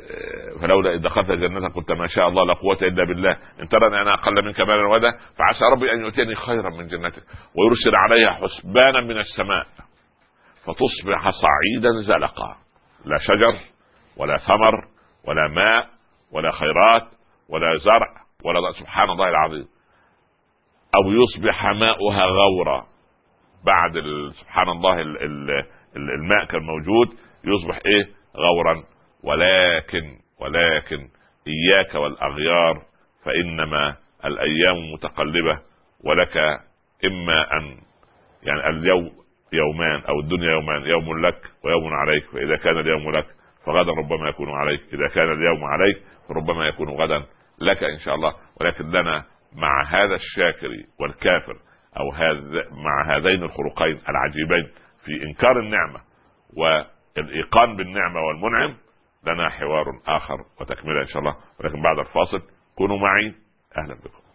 فلولا 0.60 0.94
اذ 0.94 1.02
دخلت 1.02 1.30
جنتك 1.30 1.74
قلت 1.74 1.92
ما 1.92 2.06
شاء 2.06 2.28
الله 2.28 2.46
لا 2.46 2.54
قوة 2.54 2.78
إلا 2.82 3.04
بالله. 3.04 3.36
إن 3.60 3.68
ترني 3.68 4.02
أنا 4.02 4.14
أقل 4.14 4.44
منك 4.44 4.60
مالا 4.60 4.88
ودا 4.88 5.10
فعسى 5.10 5.64
ربي 5.72 5.92
أن 5.92 6.00
يؤتيني 6.00 6.34
خيرا 6.34 6.70
من 6.70 6.86
جنتك 6.86 7.22
ويرسل 7.54 7.94
عليها 8.06 8.30
حسبانا 8.30 9.00
من 9.00 9.18
السماء 9.18 9.66
فتصبح 10.64 11.30
صعيدا 11.30 12.00
زلقا. 12.06 12.56
لا 13.04 13.18
شجر 13.18 13.58
ولا 14.16 14.36
ثمر 14.36 14.84
ولا 15.24 15.48
ماء 15.48 15.88
ولا 16.32 16.50
خيرات 16.50 17.08
ولا 17.48 17.76
زرع 17.76 18.26
ولا 18.44 18.72
سبحان 18.72 19.10
الله 19.10 19.28
العظيم. 19.28 19.66
أو 20.94 21.10
يصبح 21.10 21.66
ماؤها 21.66 22.24
غورا. 22.24 22.86
بعد 23.66 23.92
سبحان 24.40 24.68
الله 24.68 25.00
الماء 25.96 26.44
كان 26.50 26.62
موجود 26.62 27.08
يصبح 27.44 27.80
إيه؟ 27.86 28.15
غورا 28.36 28.84
ولكن 29.22 30.18
ولكن 30.40 31.08
إياك 31.46 31.94
والأغيار 31.94 32.82
فإنما 33.24 33.96
الأيام 34.24 34.92
متقلبة 34.92 35.58
ولك 36.04 36.36
إما 37.04 37.56
ان 37.56 37.76
يعني 38.42 38.68
اليوم 38.68 39.10
يومان 39.52 40.00
أو 40.08 40.20
الدنيا 40.20 40.50
يومان 40.50 40.82
يوم 40.82 41.26
لك 41.26 41.40
ويوم 41.64 41.94
عليك 41.94 42.24
فإذا 42.24 42.56
كان 42.56 42.78
اليوم 42.78 43.10
لك 43.10 43.26
فغدا 43.66 43.92
ربما 43.92 44.28
يكون 44.28 44.50
عليك 44.50 44.80
إذا 44.92 45.08
كان 45.14 45.32
اليوم 45.32 45.64
عليك 45.64 46.02
فربما 46.28 46.68
يكون 46.68 46.88
غدا 46.88 47.22
لك 47.58 47.82
إن 47.84 47.98
شاء 47.98 48.14
الله 48.14 48.34
ولكن 48.60 48.90
لنا 48.90 49.24
مع 49.52 49.84
هذا 49.88 50.14
الشاكر 50.14 50.68
والكافر 51.00 51.56
أو 51.96 52.12
هذا 52.12 52.64
مع 52.70 53.16
هذين 53.16 53.42
الخلقين 53.42 54.00
العجيبين 54.08 54.68
في 55.04 55.22
إنكار 55.22 55.60
النعمة 55.60 56.00
والايقان 57.16 57.76
بالنعمة 57.76 58.20
والمنعم 58.20 58.76
لنا 59.26 59.48
حوار 59.48 60.00
آخر 60.06 60.44
وتكملة 60.60 61.00
إن 61.02 61.06
شاء 61.06 61.18
الله. 61.18 61.36
ولكن 61.60 61.82
بعد 61.82 61.98
الفاصل 61.98 62.42
كونوا 62.76 62.98
معي. 62.98 63.34
أهلا 63.78 63.94
بكم. 63.94 64.26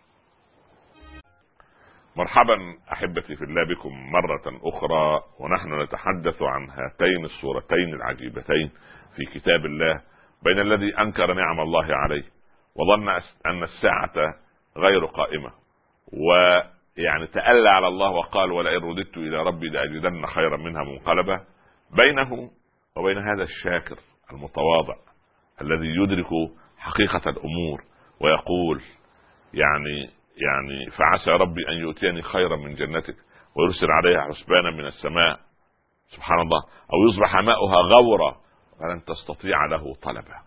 مرحبا 2.15 2.57
أحبتي 2.91 3.35
في 3.35 3.43
الله 3.43 3.63
بكم 3.63 4.11
مرة 4.11 4.59
أخرى 4.63 5.21
ونحن 5.39 5.81
نتحدث 5.81 6.41
عن 6.41 6.69
هاتين 6.69 7.25
الصورتين 7.25 7.93
العجيبتين 7.93 8.71
في 9.15 9.39
كتاب 9.39 9.65
الله 9.65 10.01
بين 10.43 10.59
الذي 10.59 10.99
أنكر 10.99 11.33
نعم 11.33 11.59
الله 11.59 11.95
عليه 11.95 12.23
وظن 12.75 13.09
أن 13.45 13.63
الساعة 13.63 14.35
غير 14.77 15.05
قائمة. 15.05 15.51
ويعني 16.13 17.27
تألى 17.27 17.69
على 17.69 17.87
الله 17.87 18.09
وقال 18.09 18.51
ولئن 18.51 18.83
رددت 18.83 19.17
إلى 19.17 19.43
ربي 19.43 19.69
لأجدن 19.69 20.25
خيرا 20.25 20.57
منها 20.57 20.83
منقلبا 20.83 21.45
بينه 22.05 22.51
وبين 22.97 23.17
هذا 23.17 23.43
الشاكر 23.43 23.97
المتواضع 24.31 24.95
الذي 25.61 25.87
يدرك 25.87 26.27
حقيقة 26.77 27.29
الأمور 27.29 27.83
ويقول 28.21 28.81
يعني 29.53 30.09
يعني 30.37 30.91
فعسى 30.91 31.31
ربي 31.31 31.69
أن 31.69 31.73
يؤتيني 31.73 32.21
خيرا 32.21 32.55
من 32.55 32.75
جنتك 32.75 33.15
ويرسل 33.55 33.91
عليها 33.91 34.21
حسبانا 34.21 34.71
من 34.71 34.85
السماء. 34.85 35.39
سبحان 36.07 36.39
الله. 36.39 36.59
أو 36.93 37.09
يصبح 37.09 37.35
ماؤها 37.35 37.75
غورا 37.75 38.35
فلن 38.79 39.03
تستطيع 39.05 39.65
له 39.65 39.95
طلبا. 40.01 40.41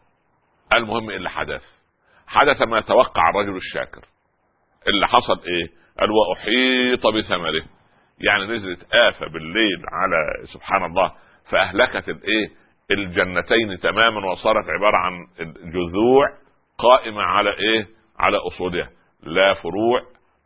المهم 0.75 1.11
اللي 1.11 1.31
حدث. 1.31 1.63
حدث 2.27 2.63
ما 2.63 2.81
توقع 2.81 3.31
الرجل 3.31 3.57
الشاكر. 3.57 4.05
اللي 4.87 5.07
حصل 5.07 5.41
إيه؟ 5.41 5.71
قال 6.01 6.11
وأحيط 6.11 7.07
بثمره. 7.07 7.65
يعني 8.19 8.45
نزلت 8.45 8.87
آفة 8.93 9.27
بالليل 9.27 9.83
على 9.93 10.47
سبحان 10.53 10.85
الله. 10.85 11.13
فأهلكت 11.51 12.09
الايه 12.09 12.49
الجنتين 12.91 13.79
تماما 13.83 14.31
وصارت 14.33 14.65
عبارة 14.69 14.97
عن 14.97 15.27
جذوع 15.73 16.29
قائمة 16.79 17.23
على 17.23 17.51
إيه؟ 17.51 17.87
على 18.19 18.37
أصولها 18.37 18.91
لا 19.23 19.55
فروع 19.55 20.01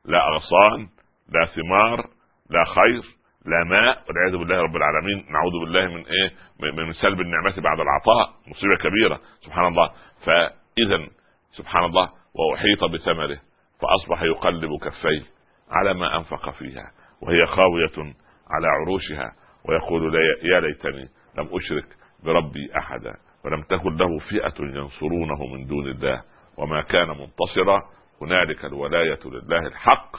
لا 0.04 0.28
أغصان 0.28 0.88
لا 1.28 1.46
ثمار 1.46 2.06
لا 2.50 2.64
خير 2.64 3.02
لا 3.46 3.64
ماء 3.64 4.04
والعياذ 4.08 4.36
بالله 4.36 4.62
رب 4.62 4.76
العالمين 4.76 5.32
نعوذ 5.32 5.52
بالله 5.64 5.86
من 5.86 6.06
إيه؟ 6.06 6.32
من 6.60 6.92
سلب 6.92 7.20
النعمة 7.20 7.60
بعد 7.60 7.80
العطاء 7.80 8.34
مصيبة 8.46 8.76
كبيرة. 8.76 9.20
سبحان 9.40 9.66
الله. 9.66 9.90
فاذا 10.24 11.08
سبحان 11.52 11.84
الله 11.84 12.08
وأحيط 12.34 12.84
بثمره 12.84 13.40
فأصبح 13.80 14.22
يقلب 14.22 14.70
كفيه 14.82 15.22
على 15.70 15.94
ما 15.94 16.16
أنفق 16.16 16.50
فيها 16.50 16.90
وهي 17.22 17.46
خاوية 17.46 18.14
على 18.50 18.66
عروشها. 18.66 19.32
ويقول 19.64 20.14
يا 20.42 20.60
ليتني 20.60 21.08
لم 21.38 21.48
أشرك 21.52 21.96
بربي 22.24 22.70
أحدا 22.78 23.16
ولم 23.44 23.62
تكن 23.62 23.96
له 23.96 24.18
فئة 24.18 24.54
ينصرونه 24.60 25.46
من 25.46 25.66
دون 25.66 25.88
الله 25.88 26.22
وما 26.56 26.82
كان 26.82 27.08
منتصرا. 27.08 27.88
هنالك 28.20 28.64
الولاية 28.64 29.18
لله 29.24 29.58
الحق 29.58 30.16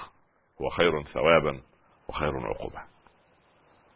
هو 0.62 0.70
خير 0.70 1.04
ثوابا 1.04 1.62
وخير 2.10 2.38
عقوبه 2.38 2.82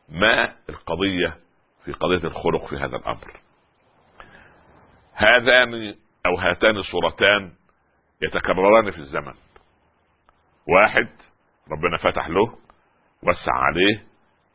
ما 0.10 0.56
القضية 0.70 1.38
في 1.86 1.92
قضية 1.92 2.28
الخلق 2.28 2.66
في 2.66 2.76
هذا 2.76 2.96
الأمر؟ 2.96 3.40
هذان 5.14 5.96
أو 6.26 6.36
هاتان 6.36 6.78
الصورتان 6.78 7.52
يتكرران 8.22 8.92
في 8.92 8.98
الزمن. 8.98 9.34
واحد 10.68 11.08
ربنا 11.72 11.98
فتح 11.98 12.28
له 12.28 12.58
وسع 13.24 13.54
عليه 13.54 14.04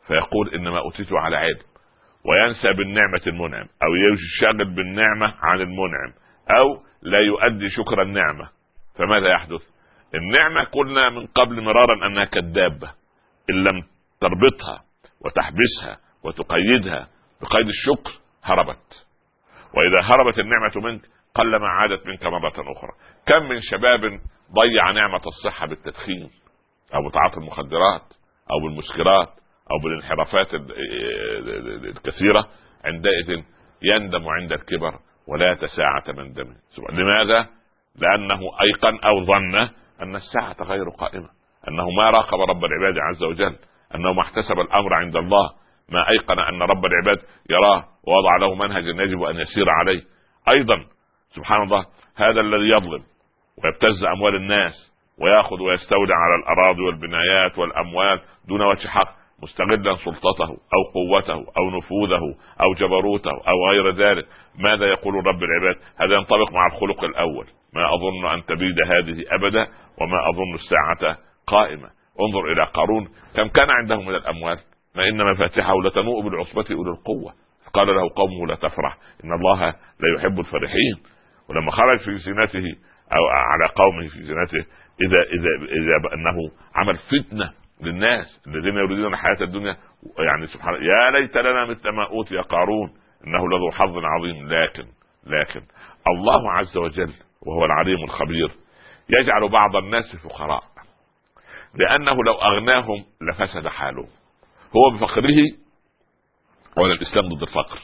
فيقول 0.09 0.55
إنما 0.55 0.79
اوتيته 0.79 1.19
على 1.19 1.37
علم 1.37 1.59
وينسى 2.25 2.73
بالنعمة 2.73 3.23
المنعم 3.27 3.67
أو 3.83 3.89
يشغل 3.95 4.75
بالنعمة 4.75 5.35
عن 5.43 5.61
المنعم 5.61 6.13
أو 6.51 6.83
لا 7.03 7.19
يؤدي 7.19 7.71
شكر 7.71 8.03
النعمة. 8.03 8.49
فماذا 8.95 9.29
يحدث؟ 9.29 9.63
النعمة 10.15 10.65
قلنا 10.65 11.11
من 11.11 11.27
قبل 11.27 11.63
مرارا 11.63 12.07
أنها 12.07 12.25
كدابة 12.25 12.93
إن 13.51 13.65
لم 13.65 13.83
تربطها 14.21 14.85
وتحبسها 15.25 15.99
وتقيدها 16.25 17.09
بقيد 17.43 17.67
الشكر 17.69 18.13
هربت. 18.45 19.07
وإذا 19.75 19.97
هربت 20.03 20.39
النعمة 20.39 20.73
منك 20.77 21.03
قلما 21.35 21.69
عادت 21.69 22.07
منك 22.07 22.27
مرة 22.27 22.73
أخرى. 22.73 22.91
كم 23.27 23.49
من 23.49 23.61
شباب 23.61 24.21
ضيع 24.53 24.91
نعمة 24.91 25.23
الصحة 25.27 25.67
بالتدخين 25.67 26.31
أو 26.95 27.09
بتعاطي 27.09 27.37
المخدرات 27.37 28.13
أو 28.51 28.61
بالمسكرات 28.67 29.38
أو 29.71 29.79
بالانحرافات 29.85 30.55
الكثيرة 31.97 32.49
عندئذ 32.85 33.43
يندم 33.83 34.29
عند 34.29 34.53
الكبر 34.53 34.95
ولا 35.29 35.55
تساعة 35.55 36.05
من 36.09 36.33
دمه. 36.33 36.57
لماذا؟ 36.93 37.49
لأنه 37.97 38.41
أيقن 38.63 38.99
أو 39.05 39.25
ظن 39.25 39.55
أن 40.03 40.17
الساعة 40.17 40.57
غير 40.63 40.89
قائمة 40.89 41.29
أنه 41.69 41.91
ما 41.91 42.11
راقب 42.11 42.41
رب 42.51 42.65
العباد 42.65 42.99
عز 42.99 43.23
وجل 43.23 43.57
أنه 43.95 44.13
ما 44.13 44.23
احتسب 44.23 44.61
الأمر 44.61 44.95
عند 44.95 45.17
الله 45.17 45.51
ما 45.89 46.11
أيقن 46.11 46.39
أن 46.39 46.63
رب 46.63 46.85
العباد 46.85 47.19
يراه 47.51 47.85
ووضع 48.07 48.37
له 48.41 48.55
منهجا 48.55 49.03
يجب 49.03 49.23
أن 49.23 49.37
يسير 49.37 49.71
عليه. 49.71 50.03
أيضا 50.55 50.85
سبحان 51.35 51.63
الله 51.63 51.87
هذا 52.17 52.41
الذي 52.41 52.69
يظلم 52.69 53.03
ويبتز 53.65 54.05
أموال 54.05 54.35
الناس 54.35 54.93
ويأخذ 55.21 55.63
ويستولي 55.63 56.15
على 56.15 56.35
الأراضي 56.43 56.83
والبنايات 56.83 57.59
والأموال 57.59 58.21
دون 58.49 58.63
وجه 58.63 58.89
حق. 58.89 59.18
مستغلا 59.43 59.97
سلطته 59.97 60.49
أو 60.49 60.83
قوته 60.95 61.47
أو 61.59 61.79
نفوذه 61.79 62.35
أو 62.61 62.75
جبروته 62.75 63.31
أو 63.31 63.71
غير 63.71 63.91
ذلك 63.91 64.27
ماذا 64.69 64.87
يقول 64.87 65.27
رب 65.27 65.43
العباد؟ 65.43 65.77
هذا 65.97 66.15
ينطبق 66.15 66.53
مع 66.53 66.67
الخلق 66.67 67.05
الأول. 67.05 67.47
ما 67.75 67.95
أظن 67.95 68.27
أن 68.27 68.45
تبيد 68.45 68.77
هذه 68.87 69.25
ابدا 69.31 69.67
وما 70.01 70.29
أظن 70.31 70.55
الساعة 70.55 71.19
قائمة. 71.47 71.91
انظر 72.21 72.53
إلى 72.53 72.65
قارون 72.65 73.09
كم 73.37 73.49
كان 73.49 73.71
عنده 73.71 74.01
من 74.01 74.15
الأموال؟ 74.15 74.59
ما 74.97 75.09
إن 75.09 75.31
مفاتحه 75.31 75.83
لتنوء 75.83 76.23
بالعصبة 76.23 76.65
أولي 76.71 76.91
القوة. 76.91 77.33
قال 77.75 77.87
له 77.87 78.09
قومه 78.17 78.47
لا 78.47 78.55
تفرح 78.55 78.99
إن 79.25 79.33
الله 79.33 79.61
لا 80.01 80.19
يحب 80.19 80.41
الفرحين. 80.41 80.97
ولما 81.49 81.71
خرج 81.71 81.99
في 81.99 82.17
زينته 82.17 82.77
أو 83.13 83.27
على 83.29 83.69
قومه 83.77 84.09
في 84.09 84.23
زينته 84.23 84.67
إذا 85.01 85.19
إذا 85.19 85.49
إذا 85.63 86.15
انه 86.15 86.51
عمل 86.75 86.97
فتنة 86.97 87.53
للناس 87.81 88.41
الذين 88.47 88.75
يريدون 88.75 89.13
الحياة 89.13 89.41
الدنيا 89.41 89.77
يعني 90.19 90.47
سبحان 90.47 90.75
يا 90.75 91.11
ليت 91.11 91.37
لنا 91.37 91.65
مثل 91.65 91.89
ما 91.89 92.07
أوتي 92.07 92.39
قارون 92.39 92.95
إنه 93.27 93.49
لذو 93.49 93.71
حظ 93.71 93.99
عظيم. 94.05 94.49
لكن 94.53 94.87
لكن 95.27 95.63
الله 96.09 96.53
عز 96.53 96.77
وجل 96.77 97.13
وهو 97.47 97.65
العليم 97.65 98.05
الخبير 98.05 98.51
يجعل 99.21 99.49
بعض 99.49 99.77
الناس 99.77 100.17
فقراء 100.17 100.63
لأنه 101.75 102.25
لو 102.25 102.35
أغناهم 102.35 103.05
لفسد 103.21 103.69
حالهم. 103.69 104.09
هو 104.77 104.91
بفقره 104.91 105.45
ولا 106.77 106.93
الإسلام 106.93 107.29
ضد 107.29 107.43
الفقر. 107.43 107.79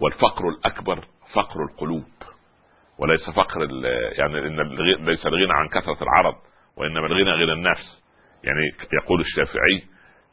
والفقر 0.00 0.48
الأكبر 0.48 1.04
فقر 1.34 1.62
القلوب. 1.62 2.04
وليس 2.98 3.30
فقر 3.36 3.60
يعني 4.18 4.38
إن 4.38 4.60
ليس 5.04 5.26
الغنى 5.26 5.52
عن 5.52 5.68
كثرة 5.68 6.02
العرض 6.02 6.34
وإنما 6.76 7.06
الغنى 7.06 7.30
غنى 7.30 7.52
النفس. 7.52 8.05
يعني 8.46 8.72
يقول 9.02 9.20
الشافعي 9.20 9.82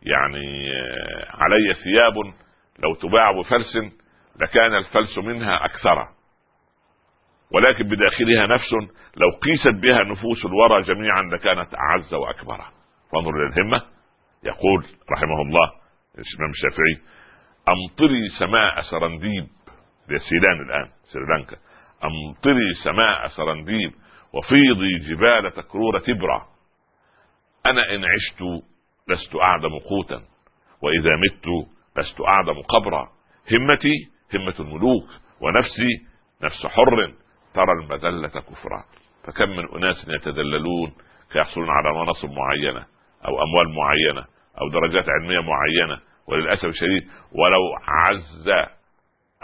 يعني 0.01 0.71
آه، 0.71 1.27
علي 1.29 1.73
ثياب 1.73 2.13
لو 2.79 2.95
تباع 2.95 3.31
بفلس 3.31 3.77
لكان 4.41 4.75
الفلس 4.75 5.17
منها 5.17 5.65
أكثر. 5.65 6.07
ولكن 7.51 7.83
بداخلها 7.83 8.47
نفس 8.47 8.73
لو 9.17 9.29
قيست 9.41 9.81
بها 9.81 10.03
نفوس 10.03 10.45
الورى 10.45 10.81
جميعا 10.81 11.21
لكانت 11.21 11.75
أعز 11.75 12.13
وأكبر. 12.13 12.57
فانظر 13.11 13.31
إلى 13.31 13.53
الهمة. 13.53 13.81
يقول 14.43 14.85
رحمه 15.11 15.41
الله 15.41 15.71
الإمام 16.17 16.51
الشافعي 16.51 17.13
أمطري 17.67 18.29
سماء 18.39 18.81
سرنديب. 18.81 19.47
سيلان 20.29 20.61
الآن 20.65 20.89
سريلانكا. 21.03 21.57
أمطري 22.03 22.73
سماء 22.83 23.27
سرنديب 23.27 23.91
وفيضي 24.33 24.99
جبال 24.99 25.51
تكرور 25.53 25.99
تبرا 25.99 26.52
أنا 27.65 27.95
إن 27.95 28.05
عشت 28.05 28.41
لست 29.07 29.35
أعدم 29.35 29.79
قوتا 29.79 30.21
وإذا 30.81 31.11
مت 31.15 31.67
لست 31.97 32.21
أعدم 32.21 32.61
قبرا. 32.61 33.09
همتي 33.51 33.93
همة 34.33 34.55
الملوك 34.59 35.09
ونفسي 35.41 35.91
نفس 36.43 36.65
حر. 36.65 37.13
ترى 37.53 37.71
المذلة 37.71 38.27
كفرا. 38.27 38.83
فكم 39.23 39.49
من 39.49 39.69
أناس 39.75 40.07
يتذللون 40.07 40.93
فيحصلون 41.31 41.69
على 41.69 41.99
مناصب 42.01 42.29
معينة 42.29 42.85
أو 43.27 43.43
أموال 43.43 43.75
معينة 43.75 44.25
أو 44.61 44.69
درجات 44.69 45.05
علمية 45.09 45.39
معينة. 45.39 46.01
وللأسف 46.27 46.65
الشديد 46.65 47.03
ولو 47.31 47.75
عز 47.87 48.49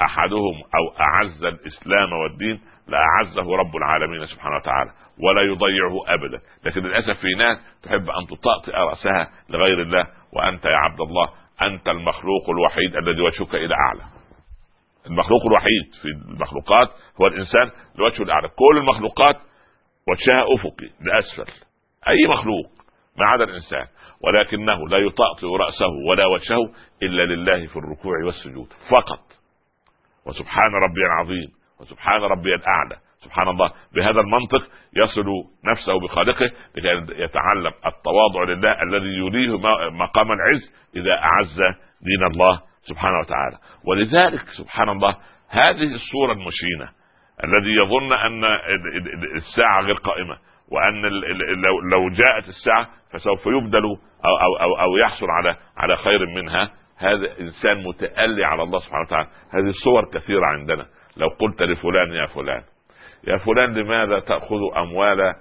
أحدهم 0.02 0.56
أو 0.76 1.00
أعز 1.00 1.44
الإسلام 1.44 2.14
والدين 2.14 2.62
لأعزه 2.88 3.56
رب 3.56 3.76
العالمين 3.76 4.26
سبحانه 4.26 4.56
وتعالى. 4.56 4.92
ولا 5.24 5.42
يضيعه 5.42 6.14
ابدا. 6.14 6.40
لكن 6.66 6.82
للأسف 6.82 7.20
في 7.22 7.36
ناس 7.38 7.58
تحب 7.84 8.10
أن 8.10 8.28
تطأطئ 8.28 8.72
رأسها 8.72 9.32
لغير 9.50 9.82
الله 9.82 10.08
وأنت 10.34 10.66
يا 10.66 10.78
عبد 10.78 11.02
الله 11.02 11.30
أنت 11.62 11.90
المخلوق 11.90 12.50
الوحيد 12.50 12.96
الذي 12.96 13.22
وجهك 13.22 13.56
إلى 13.56 13.76
أعلى. 13.76 14.04
المخلوق 15.08 15.46
الوحيد 15.46 15.94
في 16.02 16.08
المخلوقات 16.32 16.88
هو 17.22 17.28
الإنسان 17.28 17.72
لوجهه 17.96 18.24
الأعلى. 18.24 18.48
كل 18.48 18.78
المخلوقات 18.78 19.36
وجهها 20.08 20.46
أفقي 20.56 20.90
لأسفل. 21.02 21.66
أي 22.08 22.28
مخلوق 22.28 22.66
ما 23.18 23.26
عدا 23.26 23.44
الإنسان. 23.44 23.88
ولكنه 24.24 24.88
لا 24.88 24.98
يطأطئ 24.98 25.48
رأسه 25.48 25.88
ولا 26.10 26.26
وجهه 26.26 26.74
إلا 27.04 27.26
لله 27.26 27.68
في 27.68 27.78
الركوع 27.78 28.14
والسجود 28.26 28.74
فقط. 28.90 29.20
وسبحان 30.26 30.72
ربي 30.84 31.02
العظيم 31.06 31.48
وسبحان 31.80 32.22
ربي 32.22 32.56
الأعلى. 32.56 33.09
سبحان 33.24 33.48
الله. 33.48 33.72
بهذا 33.96 34.20
المنطق 34.20 34.68
يصل 34.96 35.26
نفسه 35.66 36.00
بخالقه 36.00 36.52
لكي 36.76 37.22
يتعلم 37.24 37.74
التواضع 37.86 38.44
لله 38.44 38.84
الذي 38.84 39.18
يريه 39.18 39.58
مقام 39.90 40.32
العز 40.32 40.74
إذا 40.96 41.12
أعز 41.12 41.60
دين 42.02 42.32
الله 42.32 42.62
سبحانه 42.82 43.20
وتعالى. 43.20 43.58
ولذلك 43.86 44.44
سبحان 44.58 44.90
الله 44.90 45.16
هذه 45.50 45.96
الصورة 45.96 46.32
المشينة 46.32 46.90
الذي 47.44 47.76
يظن 47.84 48.14
أن 48.14 48.44
الساعة 49.36 49.82
غير 49.82 49.96
قائمة 49.96 50.38
وأن 50.72 51.02
لو 51.92 52.10
جاءت 52.10 52.48
الساعة 52.48 52.88
فسوف 53.12 53.46
يبدل 53.46 53.86
أو 54.26 54.38
أو 54.42 54.56
أو, 54.62 54.82
أو 54.82 54.98
يحصل 54.98 55.26
على 55.30 55.56
على 55.78 55.98
خير 55.98 56.26
منها. 56.26 56.72
هذا 56.98 57.40
إنسان 57.40 57.84
متألي 57.84 58.46
على 58.46 58.64
الله 58.64 58.80
سبحانه 58.80 59.04
وتعالى. 59.08 59.28
هذه 59.52 59.72
صور 59.84 60.10
كثيرة 60.14 60.46
عندنا. 60.46 60.86
لو 61.18 61.28
قلت 61.28 61.62
لفلان 61.62 62.14
يا 62.14 62.26
فلان. 62.26 62.64
يا 63.28 63.38
فلان 63.38 63.74
لماذا 63.74 64.20
تأخذ 64.20 64.60
أموال 64.78 65.36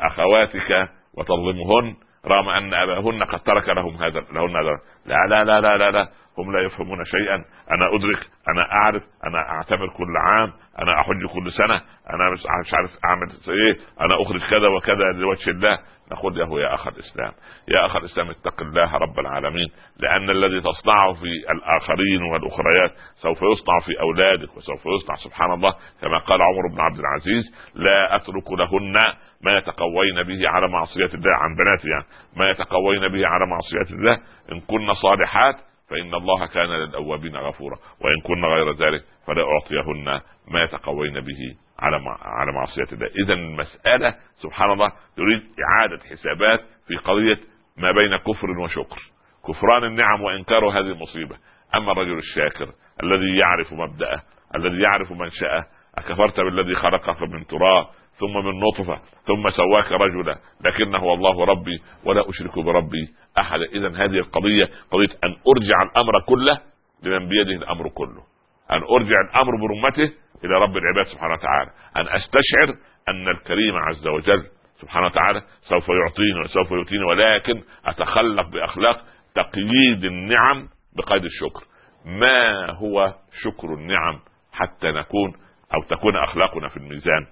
أخواتك 0.00 0.88
وتظلمهن؟ 1.14 1.96
رغم 2.26 2.48
أن 2.48 2.74
أباهن 2.74 3.22
قد 3.24 3.40
ترك 3.40 3.68
لهم 3.68 3.94
هذا 3.96 4.20
لهن 4.32 4.56
هذا 4.56 4.78
لا 5.06 5.26
لا 5.28 5.44
لا 5.44 5.60
لا 5.60 5.76
لا, 5.76 5.90
لا. 5.90 6.08
هم 6.38 6.52
لا 6.52 6.60
يفهمون 6.60 7.04
شيئا 7.04 7.34
أنا 7.70 7.94
أدرك 7.96 8.28
أنا 8.48 8.62
أعرف 8.72 9.02
أنا 9.26 9.38
اعتمر 9.38 9.88
كل 9.88 10.16
عام 10.16 10.52
أنا 10.78 11.00
أحج 11.00 11.26
كل 11.26 11.52
سنة 11.52 11.74
أنا 12.10 12.30
مش 12.32 12.40
عارف 12.72 12.90
أعمل 13.04 13.28
إيه 13.48 13.76
أنا 14.00 14.22
أخرج 14.22 14.40
كذا 14.50 14.68
وكذا 14.68 15.04
لوجه 15.14 15.50
الله 15.50 15.78
نقول 16.12 16.38
له 16.38 16.60
يا 16.60 16.74
أخ 16.74 16.86
الإسلام 16.86 17.32
يا 17.68 17.86
أخ 17.86 17.96
الإسلام 17.96 18.30
اتق 18.30 18.62
الله 18.62 18.96
رب 18.96 19.18
العالمين 19.18 19.68
لأن 19.98 20.30
الذي 20.30 20.60
تصنعه 20.60 21.12
في 21.12 21.52
الآخرين 21.52 22.22
والأخريات 22.22 22.90
سوف 23.22 23.38
يصنع 23.42 23.80
في 23.86 24.00
أولادك 24.00 24.56
وسوف 24.56 24.80
يصنع 24.86 25.14
سبحان 25.24 25.52
الله 25.52 25.74
كما 26.00 26.18
قال 26.18 26.42
عمر 26.42 26.74
بن 26.74 26.80
عبد 26.80 26.98
العزيز 26.98 27.44
لا 27.74 28.16
أترك 28.16 28.52
لهن 28.58 28.96
ما 29.44 29.58
يتقوين 29.58 30.22
به 30.22 30.48
على 30.48 30.68
معصية 30.68 31.14
الله. 31.14 31.36
عن 31.36 31.54
بناتي 31.54 31.88
يعني. 31.88 32.04
ما 32.36 32.50
يتقوين 32.50 33.08
به 33.08 33.26
على 33.26 33.46
معصية 33.46 33.94
الله. 33.94 34.20
إن 34.52 34.60
كن 34.60 34.94
صالحات 34.94 35.54
فإن 35.90 36.14
الله 36.14 36.46
كان 36.46 36.68
للأوابين 36.68 37.36
غفورا. 37.36 37.76
وإن 38.00 38.20
كن 38.20 38.44
غير 38.44 38.72
ذلك 38.72 39.02
فلا 39.26 39.42
أعطيهن 39.42 40.20
ما 40.48 40.62
يتقوين 40.62 41.20
به 41.20 41.56
على 41.78 41.96
على 42.22 42.52
معصية 42.52 42.92
الله. 42.92 43.06
إذا 43.06 43.32
المسألة 43.32 44.14
سبحان 44.42 44.70
الله 44.70 44.92
تريد 45.16 45.42
إعادة 45.68 45.98
حسابات 46.04 46.60
في 46.86 46.96
قضية 46.96 47.38
ما 47.76 47.92
بين 47.92 48.16
كفر 48.16 48.50
وشكر. 48.50 49.00
كفران 49.48 49.84
النعم 49.84 50.20
وإنكار 50.20 50.68
هذه 50.68 50.92
المصيبة. 50.92 51.36
أما 51.74 51.92
الرجل 51.92 52.18
الشاكر 52.18 52.72
الذي 53.02 53.36
يعرف 53.36 53.72
مبدأه 53.72 54.22
الذي 54.56 54.82
يعرف 54.82 55.12
منشأه 55.12 55.66
أكفرت 55.98 56.40
بالذي 56.40 56.74
خلقك 56.74 57.22
من 57.22 57.46
تراب 57.46 57.86
ثم 58.20 58.44
من 58.46 58.60
نطفة 58.60 59.00
ثم 59.26 59.50
سواك 59.50 59.92
رجلا 59.92 60.38
لكنه 60.64 61.14
الله 61.14 61.44
ربي 61.44 61.82
ولا 62.04 62.30
أشرك 62.30 62.58
بربي 62.58 63.08
أحدا 63.38 63.64
إذا 63.64 63.88
هذه 63.88 64.18
القضية 64.18 64.68
قضية 64.90 65.18
أن 65.24 65.36
أرجع 65.56 65.82
الأمر 65.82 66.20
كله 66.20 66.58
لمن 67.02 67.28
بيده 67.28 67.52
الأمر 67.52 67.88
كله. 67.88 68.22
أن 68.70 68.82
أرجع 68.82 69.16
الأمر 69.30 69.56
برمته 69.56 70.12
إلى 70.44 70.54
رب 70.54 70.76
العباد 70.76 71.06
سبحانه 71.12 71.34
وتعالى. 71.34 71.70
أن 71.96 72.08
أستشعر 72.08 72.76
أن 73.08 73.28
الكريم 73.28 73.76
عز 73.76 74.06
وجل 74.06 74.46
سبحانه 74.80 75.06
وتعالى 75.06 75.42
سوف 75.60 75.88
يعطيني 75.88 76.40
وسوف 76.44 76.70
يؤتيني 76.70 77.04
ولكن 77.04 77.62
أتخلق 77.84 78.48
بأخلاق 78.48 79.04
تقييد 79.34 80.04
النعم 80.04 80.68
بقيد 80.96 81.24
الشكر. 81.24 81.64
ما 82.04 82.70
هو 82.70 83.14
شكر 83.42 83.74
النعم 83.74 84.20
حتى 84.52 84.90
نكون 84.92 85.32
أو 85.74 85.82
تكون 85.96 86.16
أخلاقنا 86.16 86.68
في 86.68 86.76
الميزان؟ 86.76 87.26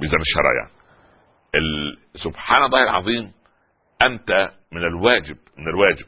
ميزان 0.00 0.20
الشرع 0.20 0.50
يعني 0.54 1.96
سبحان 2.14 2.64
الله 2.64 2.82
العظيم 2.82 3.32
أنت 4.06 4.50
من 4.72 4.84
الواجب 4.84 5.36
من 5.58 5.68
الواجب 5.68 6.06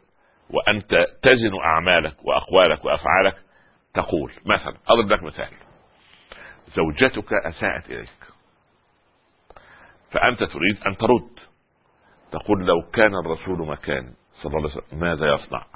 وأنت 0.50 1.06
تزن 1.22 1.60
أعمالك 1.64 2.16
وأقوالك 2.24 2.84
وأفعالك 2.84 3.36
تقول. 3.94 4.32
مثلا 4.46 4.76
أضرب 4.88 5.12
لك 5.12 5.22
مثال. 5.22 5.48
زوجتك 6.66 7.32
أساءت 7.32 7.90
إليك. 7.90 8.10
فأنت 10.10 10.38
تريد 10.38 10.86
أن 10.86 10.96
ترد. 10.96 11.36
تقول 12.32 12.66
لو 12.66 12.90
كان 12.92 13.14
الرسول 13.14 13.68
مكاني 13.68 14.14
صلى 14.42 14.56
الله 14.56 14.70
عليه 14.70 14.82
وسلم 14.82 15.00
ماذا 15.00 15.34
يصنع؟ 15.34 15.66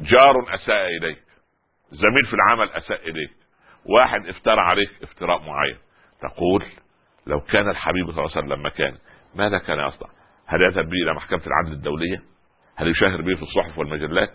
جار 0.00 0.54
أساء 0.54 0.86
إليك. 0.86 1.22
زميل 1.90 2.26
في 2.26 2.34
العمل 2.34 2.70
أساء 2.70 3.08
إليك. 3.08 3.41
واحد 3.86 4.26
افترى 4.26 4.60
عليك 4.60 4.90
افتراء 5.02 5.42
معين 5.42 5.76
تقول 6.20 6.64
لو 7.26 7.40
كان 7.40 7.70
الحبيب 7.70 8.10
صلى 8.10 8.24
الله 8.24 8.36
عليه 8.36 8.46
وسلم 8.46 8.66
مكان 8.66 8.94
ماذا 9.34 9.58
كان 9.58 9.88
يصنع؟ 9.88 10.08
هل 10.46 10.62
يذهب 10.62 10.84
به 10.84 10.96
إلى 11.02 11.14
محكمة 11.14 11.42
العدل 11.46 11.72
الدولية؟ 11.72 12.22
هل 12.76 12.88
يشاهر 12.88 13.22
به 13.22 13.34
في 13.34 13.42
الصحف 13.42 13.78
والمجلات؟ 13.78 14.32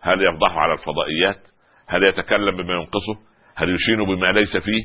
هل 0.00 0.22
يفضحه 0.22 0.60
على 0.60 0.72
الفضائيات؟ 0.72 1.40
هل 1.88 2.04
يتكلم 2.04 2.56
بما 2.56 2.72
ينقصه؟ 2.72 3.18
هل 3.56 3.74
يشين 3.74 4.04
بما 4.04 4.32
ليس 4.32 4.56
فيه؟ 4.56 4.82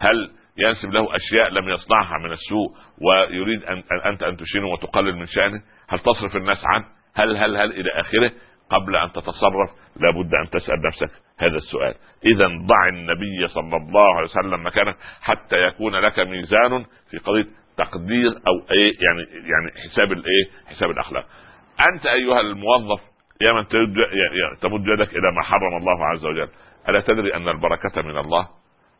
هل 0.00 0.30
ينسب 0.56 0.90
له 0.92 1.16
أشياء 1.16 1.50
لم 1.50 1.68
يصنعها 1.68 2.18
من 2.18 2.32
السوء 2.32 2.74
ويريد 3.00 3.64
ان 3.64 3.82
أنت 4.06 4.22
أن 4.22 4.36
تشينه 4.36 4.66
وتقلل 4.68 5.16
من 5.16 5.26
شأنه؟ 5.26 5.62
هل 5.88 5.98
تصرف 5.98 6.36
الناس 6.36 6.64
عنه؟ 6.64 6.84
هل 7.14 7.36
هل 7.36 7.56
هل 7.56 7.70
إلى 7.72 7.90
آخره؟ 8.00 8.32
قبل 8.70 8.96
أن 8.96 9.12
تتصرف 9.12 9.70
لابد 9.96 10.34
أن 10.34 10.50
تسأل 10.50 10.80
نفسك 10.86 11.10
هذا 11.42 11.56
السؤال. 11.56 11.94
إذا 12.24 12.46
ضع 12.46 12.88
النبي 12.88 13.48
صلى 13.48 13.76
الله 13.76 14.16
عليه 14.16 14.26
وسلم 14.26 14.66
مكانك 14.66 14.96
حتى 15.22 15.56
يكون 15.56 15.96
لك 15.96 16.18
ميزان 16.18 16.84
في 17.10 17.18
قضية 17.18 17.46
تقدير 17.76 18.28
أو 18.28 18.70
إيه 18.70 18.92
يعني 19.00 19.22
يعني 19.32 19.70
حساب 19.84 20.12
الايه 20.12 20.44
حساب 20.66 20.90
الأخلاق. 20.90 21.26
أنت 21.94 22.06
أيها 22.06 22.40
الموظف 22.40 23.00
يا 23.40 23.52
من 23.52 23.66
تمد 24.60 24.86
يدك 24.86 25.10
إلى 25.10 25.32
ما 25.36 25.42
حرم 25.42 25.76
الله 25.76 26.06
عز 26.06 26.26
وجل. 26.26 26.48
ألا 26.88 27.00
تدري 27.00 27.34
أن 27.34 27.48
البركة 27.48 28.02
من 28.02 28.18
الله؟ 28.18 28.48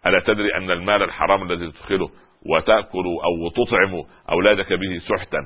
ألا 0.07 0.20
تدري 0.20 0.55
أن 0.57 0.70
المال 0.70 1.02
الحرام 1.02 1.42
الذي 1.42 1.70
تدخله 1.70 2.11
وتأكل 2.50 3.05
أو 3.24 3.48
تطعم 3.48 4.02
أولادك 4.31 4.72
به 4.72 4.98
سحتا؟ 4.98 5.38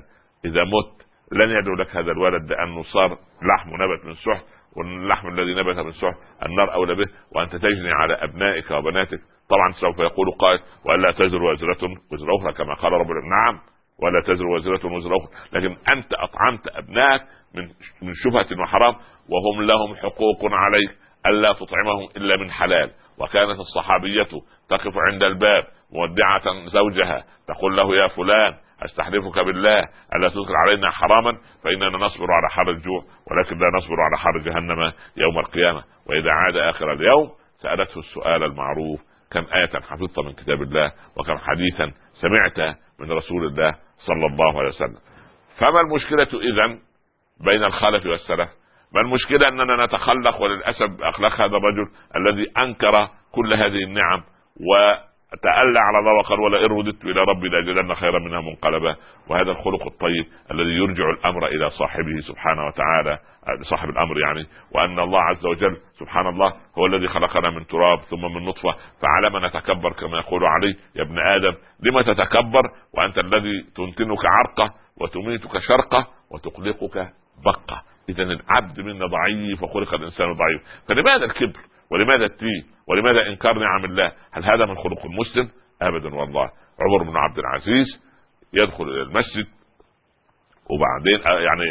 إذا 0.44 0.64
مت 0.64 1.05
لن 1.32 1.50
يدعو 1.50 1.74
لك 1.74 1.96
هذا 1.96 2.12
الولد 2.12 2.50
لأنه 2.52 2.82
صار 2.82 3.18
لحم 3.42 3.70
نبت 3.70 4.04
من 4.04 4.14
سحت 4.14 4.44
واللحم 4.76 5.28
الذي 5.28 5.54
نبت 5.54 5.78
من 5.78 5.92
سحت 5.92 6.14
النار 6.46 6.74
أولى 6.74 6.94
به 6.94 7.10
وأنت 7.34 7.56
تجني 7.56 7.92
على 7.92 8.14
أبنائك 8.14 8.70
وبناتك. 8.70 9.20
طبعا 9.50 9.72
سوف 9.80 9.98
يقول 9.98 10.30
قائل 10.38 10.60
والا 10.84 11.12
تزر 11.12 11.42
وازره 11.42 11.78
وزر 12.12 12.26
أخرى 12.40 12.52
كما 12.52 12.74
قال 12.74 12.92
رب 12.92 13.06
نعم 13.06 13.60
ولا 14.02 14.20
تزر 14.20 14.46
وازره 14.46 14.86
وزر 14.86 15.16
أخرى 15.16 15.28
لكن 15.52 15.76
أنت 15.88 16.12
أطعمت 16.14 16.68
أبنائك 16.68 17.22
من 17.54 17.62
من 18.02 18.12
شبهة 18.14 18.62
وحرام 18.62 18.94
وهم 19.28 19.62
لهم 19.62 19.94
حقوق 19.94 20.52
عليك 20.52 20.90
ألا 21.26 21.52
تطعمهم 21.52 22.08
إلا 22.16 22.36
من 22.36 22.50
حلال. 22.50 22.90
وكانت 23.18 23.58
الصحابية 23.60 24.28
تقف 24.70 24.92
عند 25.12 25.22
الباب 25.22 25.64
مودعة 25.92 26.66
زوجها 26.66 27.24
تقول 27.48 27.76
له 27.76 27.96
يا 27.96 28.08
فلان 28.08 28.54
استحلفك 28.84 29.38
بالله 29.38 29.78
ألا 30.16 30.28
تدخل 30.28 30.54
علينا 30.56 30.90
حراما 30.90 31.38
فإننا 31.64 31.98
نصبر 31.98 32.32
على 32.32 32.48
حر 32.50 32.70
الجوع 32.70 33.04
ولكن 33.30 33.58
لا 33.58 33.78
نصبر 33.78 34.00
على 34.00 34.18
حر 34.18 34.38
جهنم 34.38 34.92
يوم 35.16 35.38
القيامة. 35.38 35.84
وإذا 36.06 36.30
عاد 36.30 36.56
آخر 36.56 36.92
اليوم 36.92 37.30
سألته 37.62 37.98
السؤال 37.98 38.42
المعروف 38.42 39.00
كم 39.30 39.46
آية 39.54 39.80
حفظت 39.80 40.18
من 40.18 40.32
كتاب 40.32 40.62
الله 40.62 40.92
وكم 41.16 41.36
حديثا 41.38 41.92
سمعت 42.12 42.76
من 43.00 43.12
رسول 43.12 43.46
الله 43.46 43.74
صلى 43.96 44.26
الله 44.26 44.58
عليه 44.58 44.68
وسلم؟ 44.68 44.98
فما 45.58 45.80
المشكلة 45.80 46.40
إذا 46.40 46.78
بين 47.40 47.64
الخلف 47.64 48.06
والسلف؟ 48.06 48.48
ما 48.94 49.00
المشكلة 49.00 49.40
أننا 49.48 49.84
نتخلق 49.84 50.42
وللأسف 50.42 51.02
أخلاق 51.02 51.32
هذا 51.32 51.56
الرجل 51.56 51.88
الذي 52.16 52.50
أنكر 52.58 53.08
كل 53.32 53.54
هذه 53.54 53.84
النعم 53.84 54.22
و 54.56 54.94
تألى 55.42 55.78
على 55.78 55.98
الله 55.98 56.12
وقال 56.18 56.40
ولئن 56.40 56.78
رددت 56.78 57.04
إلى 57.04 57.20
ربي 57.20 57.48
لاجدن 57.48 57.94
خيرا 57.94 58.18
منها 58.18 58.40
منقلبا. 58.40 58.96
وهذا 59.28 59.50
الخلق 59.50 59.86
الطيب 59.86 60.26
الذي 60.50 60.70
يرجع 60.70 61.10
الأمر 61.10 61.46
إلى 61.46 61.70
صاحبه 61.70 62.20
سبحانه 62.20 62.66
وتعالى 62.66 63.18
صاحب 63.70 63.88
الأمر 63.88 64.18
يعني. 64.18 64.46
وأن 64.74 64.98
الله 64.98 65.20
عز 65.20 65.46
وجل 65.46 65.76
سبحان 65.98 66.26
الله 66.26 66.52
هو 66.78 66.86
الذي 66.86 67.08
خلقنا 67.08 67.50
من 67.50 67.66
تراب 67.66 67.98
ثم 67.98 68.20
من 68.34 68.44
نطفة 68.44 68.74
فعلى 69.02 69.30
ما 69.30 69.48
نتكبر 69.48 69.92
كما 69.92 70.18
يقول 70.18 70.44
علي 70.44 70.76
يا 70.96 71.02
ابن 71.02 71.18
آدم. 71.18 71.54
لما 71.82 72.02
تتكبر؟ 72.02 72.62
وأنت 72.94 73.18
الذي 73.18 73.64
تنتنك 73.76 74.18
عرقة 74.24 74.74
وتميتك 75.00 75.58
شرقة 75.58 76.06
وتقلقك 76.30 77.12
بقة. 77.44 77.82
اذا 78.08 78.22
العبد 78.22 78.80
منا 78.80 79.06
ضعيف 79.06 79.62
وخلق 79.62 79.94
الإنسان 79.94 80.32
ضعيف. 80.32 80.62
فلماذا 80.88 81.24
الكبر؟ 81.24 81.60
ولماذا 81.90 82.24
التين 82.24 82.75
ولماذا 82.88 83.26
إنكار 83.26 83.58
نعم 83.58 83.84
الله؟ 83.84 84.12
هل 84.32 84.44
هذا 84.44 84.66
من 84.66 84.74
خلق 84.74 85.04
المسلم؟ 85.04 85.50
ابدا 85.82 86.14
والله. 86.14 86.50
عمر 86.80 87.10
بن 87.10 87.16
عبد 87.16 87.38
العزيز 87.38 87.86
يدخل 88.52 88.84
إلى 88.84 89.02
المسجد 89.02 89.46
وبعدين 90.70 91.26
آه، 91.26 91.40
يعني 91.40 91.62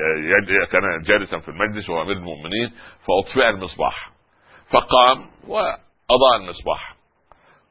آه، 0.62 0.66
كان 0.66 1.02
جالسا 1.02 1.40
في 1.40 1.50
المجلس 1.50 1.90
وهو 1.90 2.02
أمير 2.02 2.18
المؤمنين 2.18 2.72
فأطفئ 3.08 3.50
المصباح. 3.50 4.12
فقام 4.72 5.26
وأضاء 5.48 6.36
المصباح. 6.42 6.96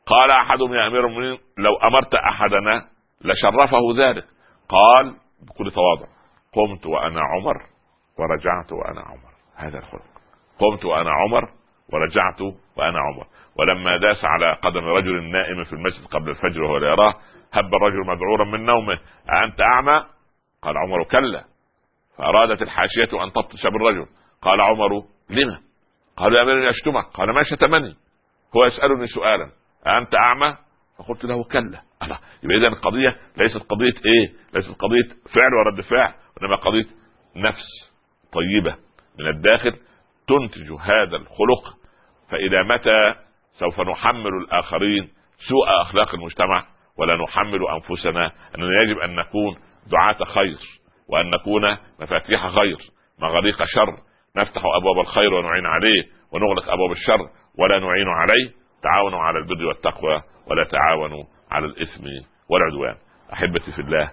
قال 0.07 0.31
أحدهم 0.31 0.75
يا 0.75 0.87
أمير 0.87 1.07
المؤمنين 1.07 1.39
لو 1.59 1.77
أمرت 1.77 2.15
أحدنا 2.15 2.89
لشرفه 3.21 3.81
ذلك. 3.97 4.25
قال 4.69 5.17
بكل 5.43 5.71
تواضع 5.71 6.07
قمت 6.53 6.87
وأنا 6.87 7.21
عمر 7.21 7.63
ورجعت 8.19 8.73
وأنا 8.73 9.01
عمر. 9.01 9.35
هذا 9.57 9.79
الخلق. 9.79 10.03
قمت 10.59 10.85
وأنا 10.85 11.11
عمر 11.11 11.49
ورجعت 11.93 12.55
وأنا 12.77 12.99
عمر 12.99 13.27
ولما 13.57 13.97
داس 13.97 14.25
على 14.25 14.53
قدم 14.63 14.85
رجل 14.85 15.23
نائم 15.23 15.65
في 15.65 15.73
المسجد 15.73 16.07
قبل 16.07 16.31
الفجر 16.31 16.63
وهو 16.63 16.77
لا 16.77 16.89
يراه 16.89 17.15
هب 17.53 17.75
الرجل 17.75 17.99
مذعورا 18.07 18.45
من 18.45 18.65
نومه 18.65 18.99
أأنت 19.31 19.61
أعمى؟ 19.61 20.05
قال 20.63 20.79
عمر 20.79 21.05
كلا 21.05 21.45
فأرادت 22.17 22.63
الحاشية 22.63 23.25
أن 23.25 23.33
تبطش 23.33 23.63
بالرجل 23.67 24.07
قال 24.43 24.61
عمر 24.61 25.05
لما؟ 25.31 25.61
قال 26.17 26.37
أمير 26.37 26.69
يشتمك 26.69 27.05
قال 27.05 27.35
ما 27.35 27.43
شتمني 27.43 27.95
هو 28.57 28.65
يسألني 28.65 29.07
سؤالا 29.07 29.51
أأنت 29.87 30.15
أعمى؟ 30.15 30.57
فقلت 30.99 31.25
له 31.25 31.45
كلا 31.45 31.83
يبقى 32.43 32.57
اذا 32.57 32.69
القضية 32.69 33.17
ليست 33.37 33.63
قضية 33.69 33.95
إيه؟ 34.07 34.33
ليست 34.55 34.71
قضية 34.81 35.09
فعل 35.35 35.55
ورد 35.55 35.81
فعل 35.81 36.15
وانما 36.37 36.57
قضية 36.57 36.87
نفس 37.37 37.93
طيبة 38.33 38.77
من 39.19 39.27
الداخل 39.27 39.77
تنتج 40.29 40.73
هذا 40.73 41.17
الخلق 41.17 41.77
فالى 42.35 42.65
متى 42.65 43.15
سوف 43.59 43.81
نحمل 43.81 44.31
الآخرين 44.43 45.09
سوء 45.49 45.81
أخلاق 45.83 46.15
المجتمع 46.15 46.63
ولا 46.99 47.13
نحمل 47.23 47.69
أنفسنا 47.69 48.33
اننا 48.55 48.83
يجب 48.83 48.99
أن 48.99 49.15
نكون 49.15 49.57
دعاة 49.91 50.25
خير 50.25 50.59
وأن 51.09 51.31
نكون 51.31 51.77
مفاتيح 52.01 52.49
خير 52.49 52.79
مغاليق 53.19 53.65
شر. 53.65 53.97
نفتح 54.37 54.63
أبواب 54.65 55.01
الخير 55.01 55.35
ونعين 55.35 55.67
عليه 55.67 56.05
ونغلق 56.33 56.71
أبواب 56.71 56.91
الشر 56.91 57.31
ولا 57.59 57.79
نعين 57.79 58.09
عليه. 58.09 58.51
تعاونوا 58.83 59.21
على 59.21 59.39
البر 59.39 59.65
والتقوى 59.67 60.23
ولا 60.47 60.65
تعاونوا 60.65 61.25
على 61.51 61.67
الإثم 61.67 62.05
والعدوان. 62.51 62.97
أحبتي 63.33 63.73
في 63.73 63.79
الله 63.79 64.11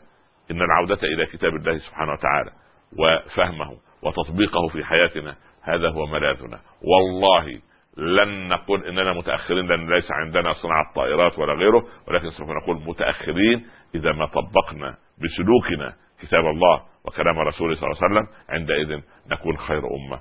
إن 0.52 0.62
العودة 0.62 1.08
إلى 1.08 1.26
كتاب 1.26 1.56
الله 1.56 1.78
سبحانه 1.78 2.12
وتعالى 2.12 2.52
وفهمه 3.00 3.78
وتطبيقه 4.04 4.68
في 4.68 4.84
حياتنا 4.84 5.36
هذا 5.64 5.90
هو 5.90 6.06
ملاذنا. 6.06 6.60
والله 6.82 7.62
لن 7.98 8.48
نقول 8.48 8.86
إننا 8.86 9.14
متأخرين 9.14 9.68
لأن 9.68 9.90
ليس 9.90 10.12
عندنا 10.12 10.54
صناعة 10.54 10.94
طائرات 10.96 11.40
ولا 11.40 11.54
غيره 11.54 11.84
ولكن 12.08 12.30
سوف 12.30 12.50
نقول 12.50 12.82
متأخرين 12.88 13.68
إذا 13.96 14.12
ما 14.12 14.26
طبقنا 14.26 14.98
بسلوكنا 15.18 15.94
كتاب 16.22 16.46
الله 16.46 16.82
وكلام 17.06 17.40
رسوله 17.40 17.76
صلى 17.76 17.84
الله 17.90 17.98
عليه 18.04 18.14
وسلم 18.14 18.28
عندئذ 18.50 19.02
نكون 19.32 19.58
خير 19.58 19.80
أمة 19.80 20.20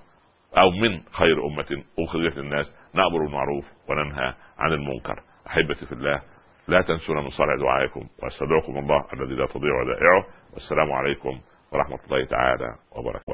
أو 0.58 0.70
من 0.70 1.00
خير 1.12 1.46
أمة 1.46 1.84
أخرجت 1.98 2.36
للناس 2.36 2.74
نأمر 2.94 3.18
بالمعروف 3.18 3.64
وننهى 3.88 4.34
عن 4.58 4.72
المنكر. 4.72 5.22
أحبتي 5.46 5.86
في 5.86 5.92
الله 5.92 6.22
لا 6.68 6.80
تنسونا 6.80 7.20
من 7.20 7.30
صالح 7.30 7.54
دعائكم 7.60 8.08
وأستودعكم 8.22 8.78
الله 8.78 9.04
الذي 9.14 9.34
لا 9.34 9.46
تضيع 9.46 9.80
ودائعه 9.82 10.26
والسلام 10.52 10.92
عليكم 10.92 11.40
ورحمة 11.72 11.98
الله 12.06 12.24
تعالى 12.24 12.74
وبركاته. 12.96 13.30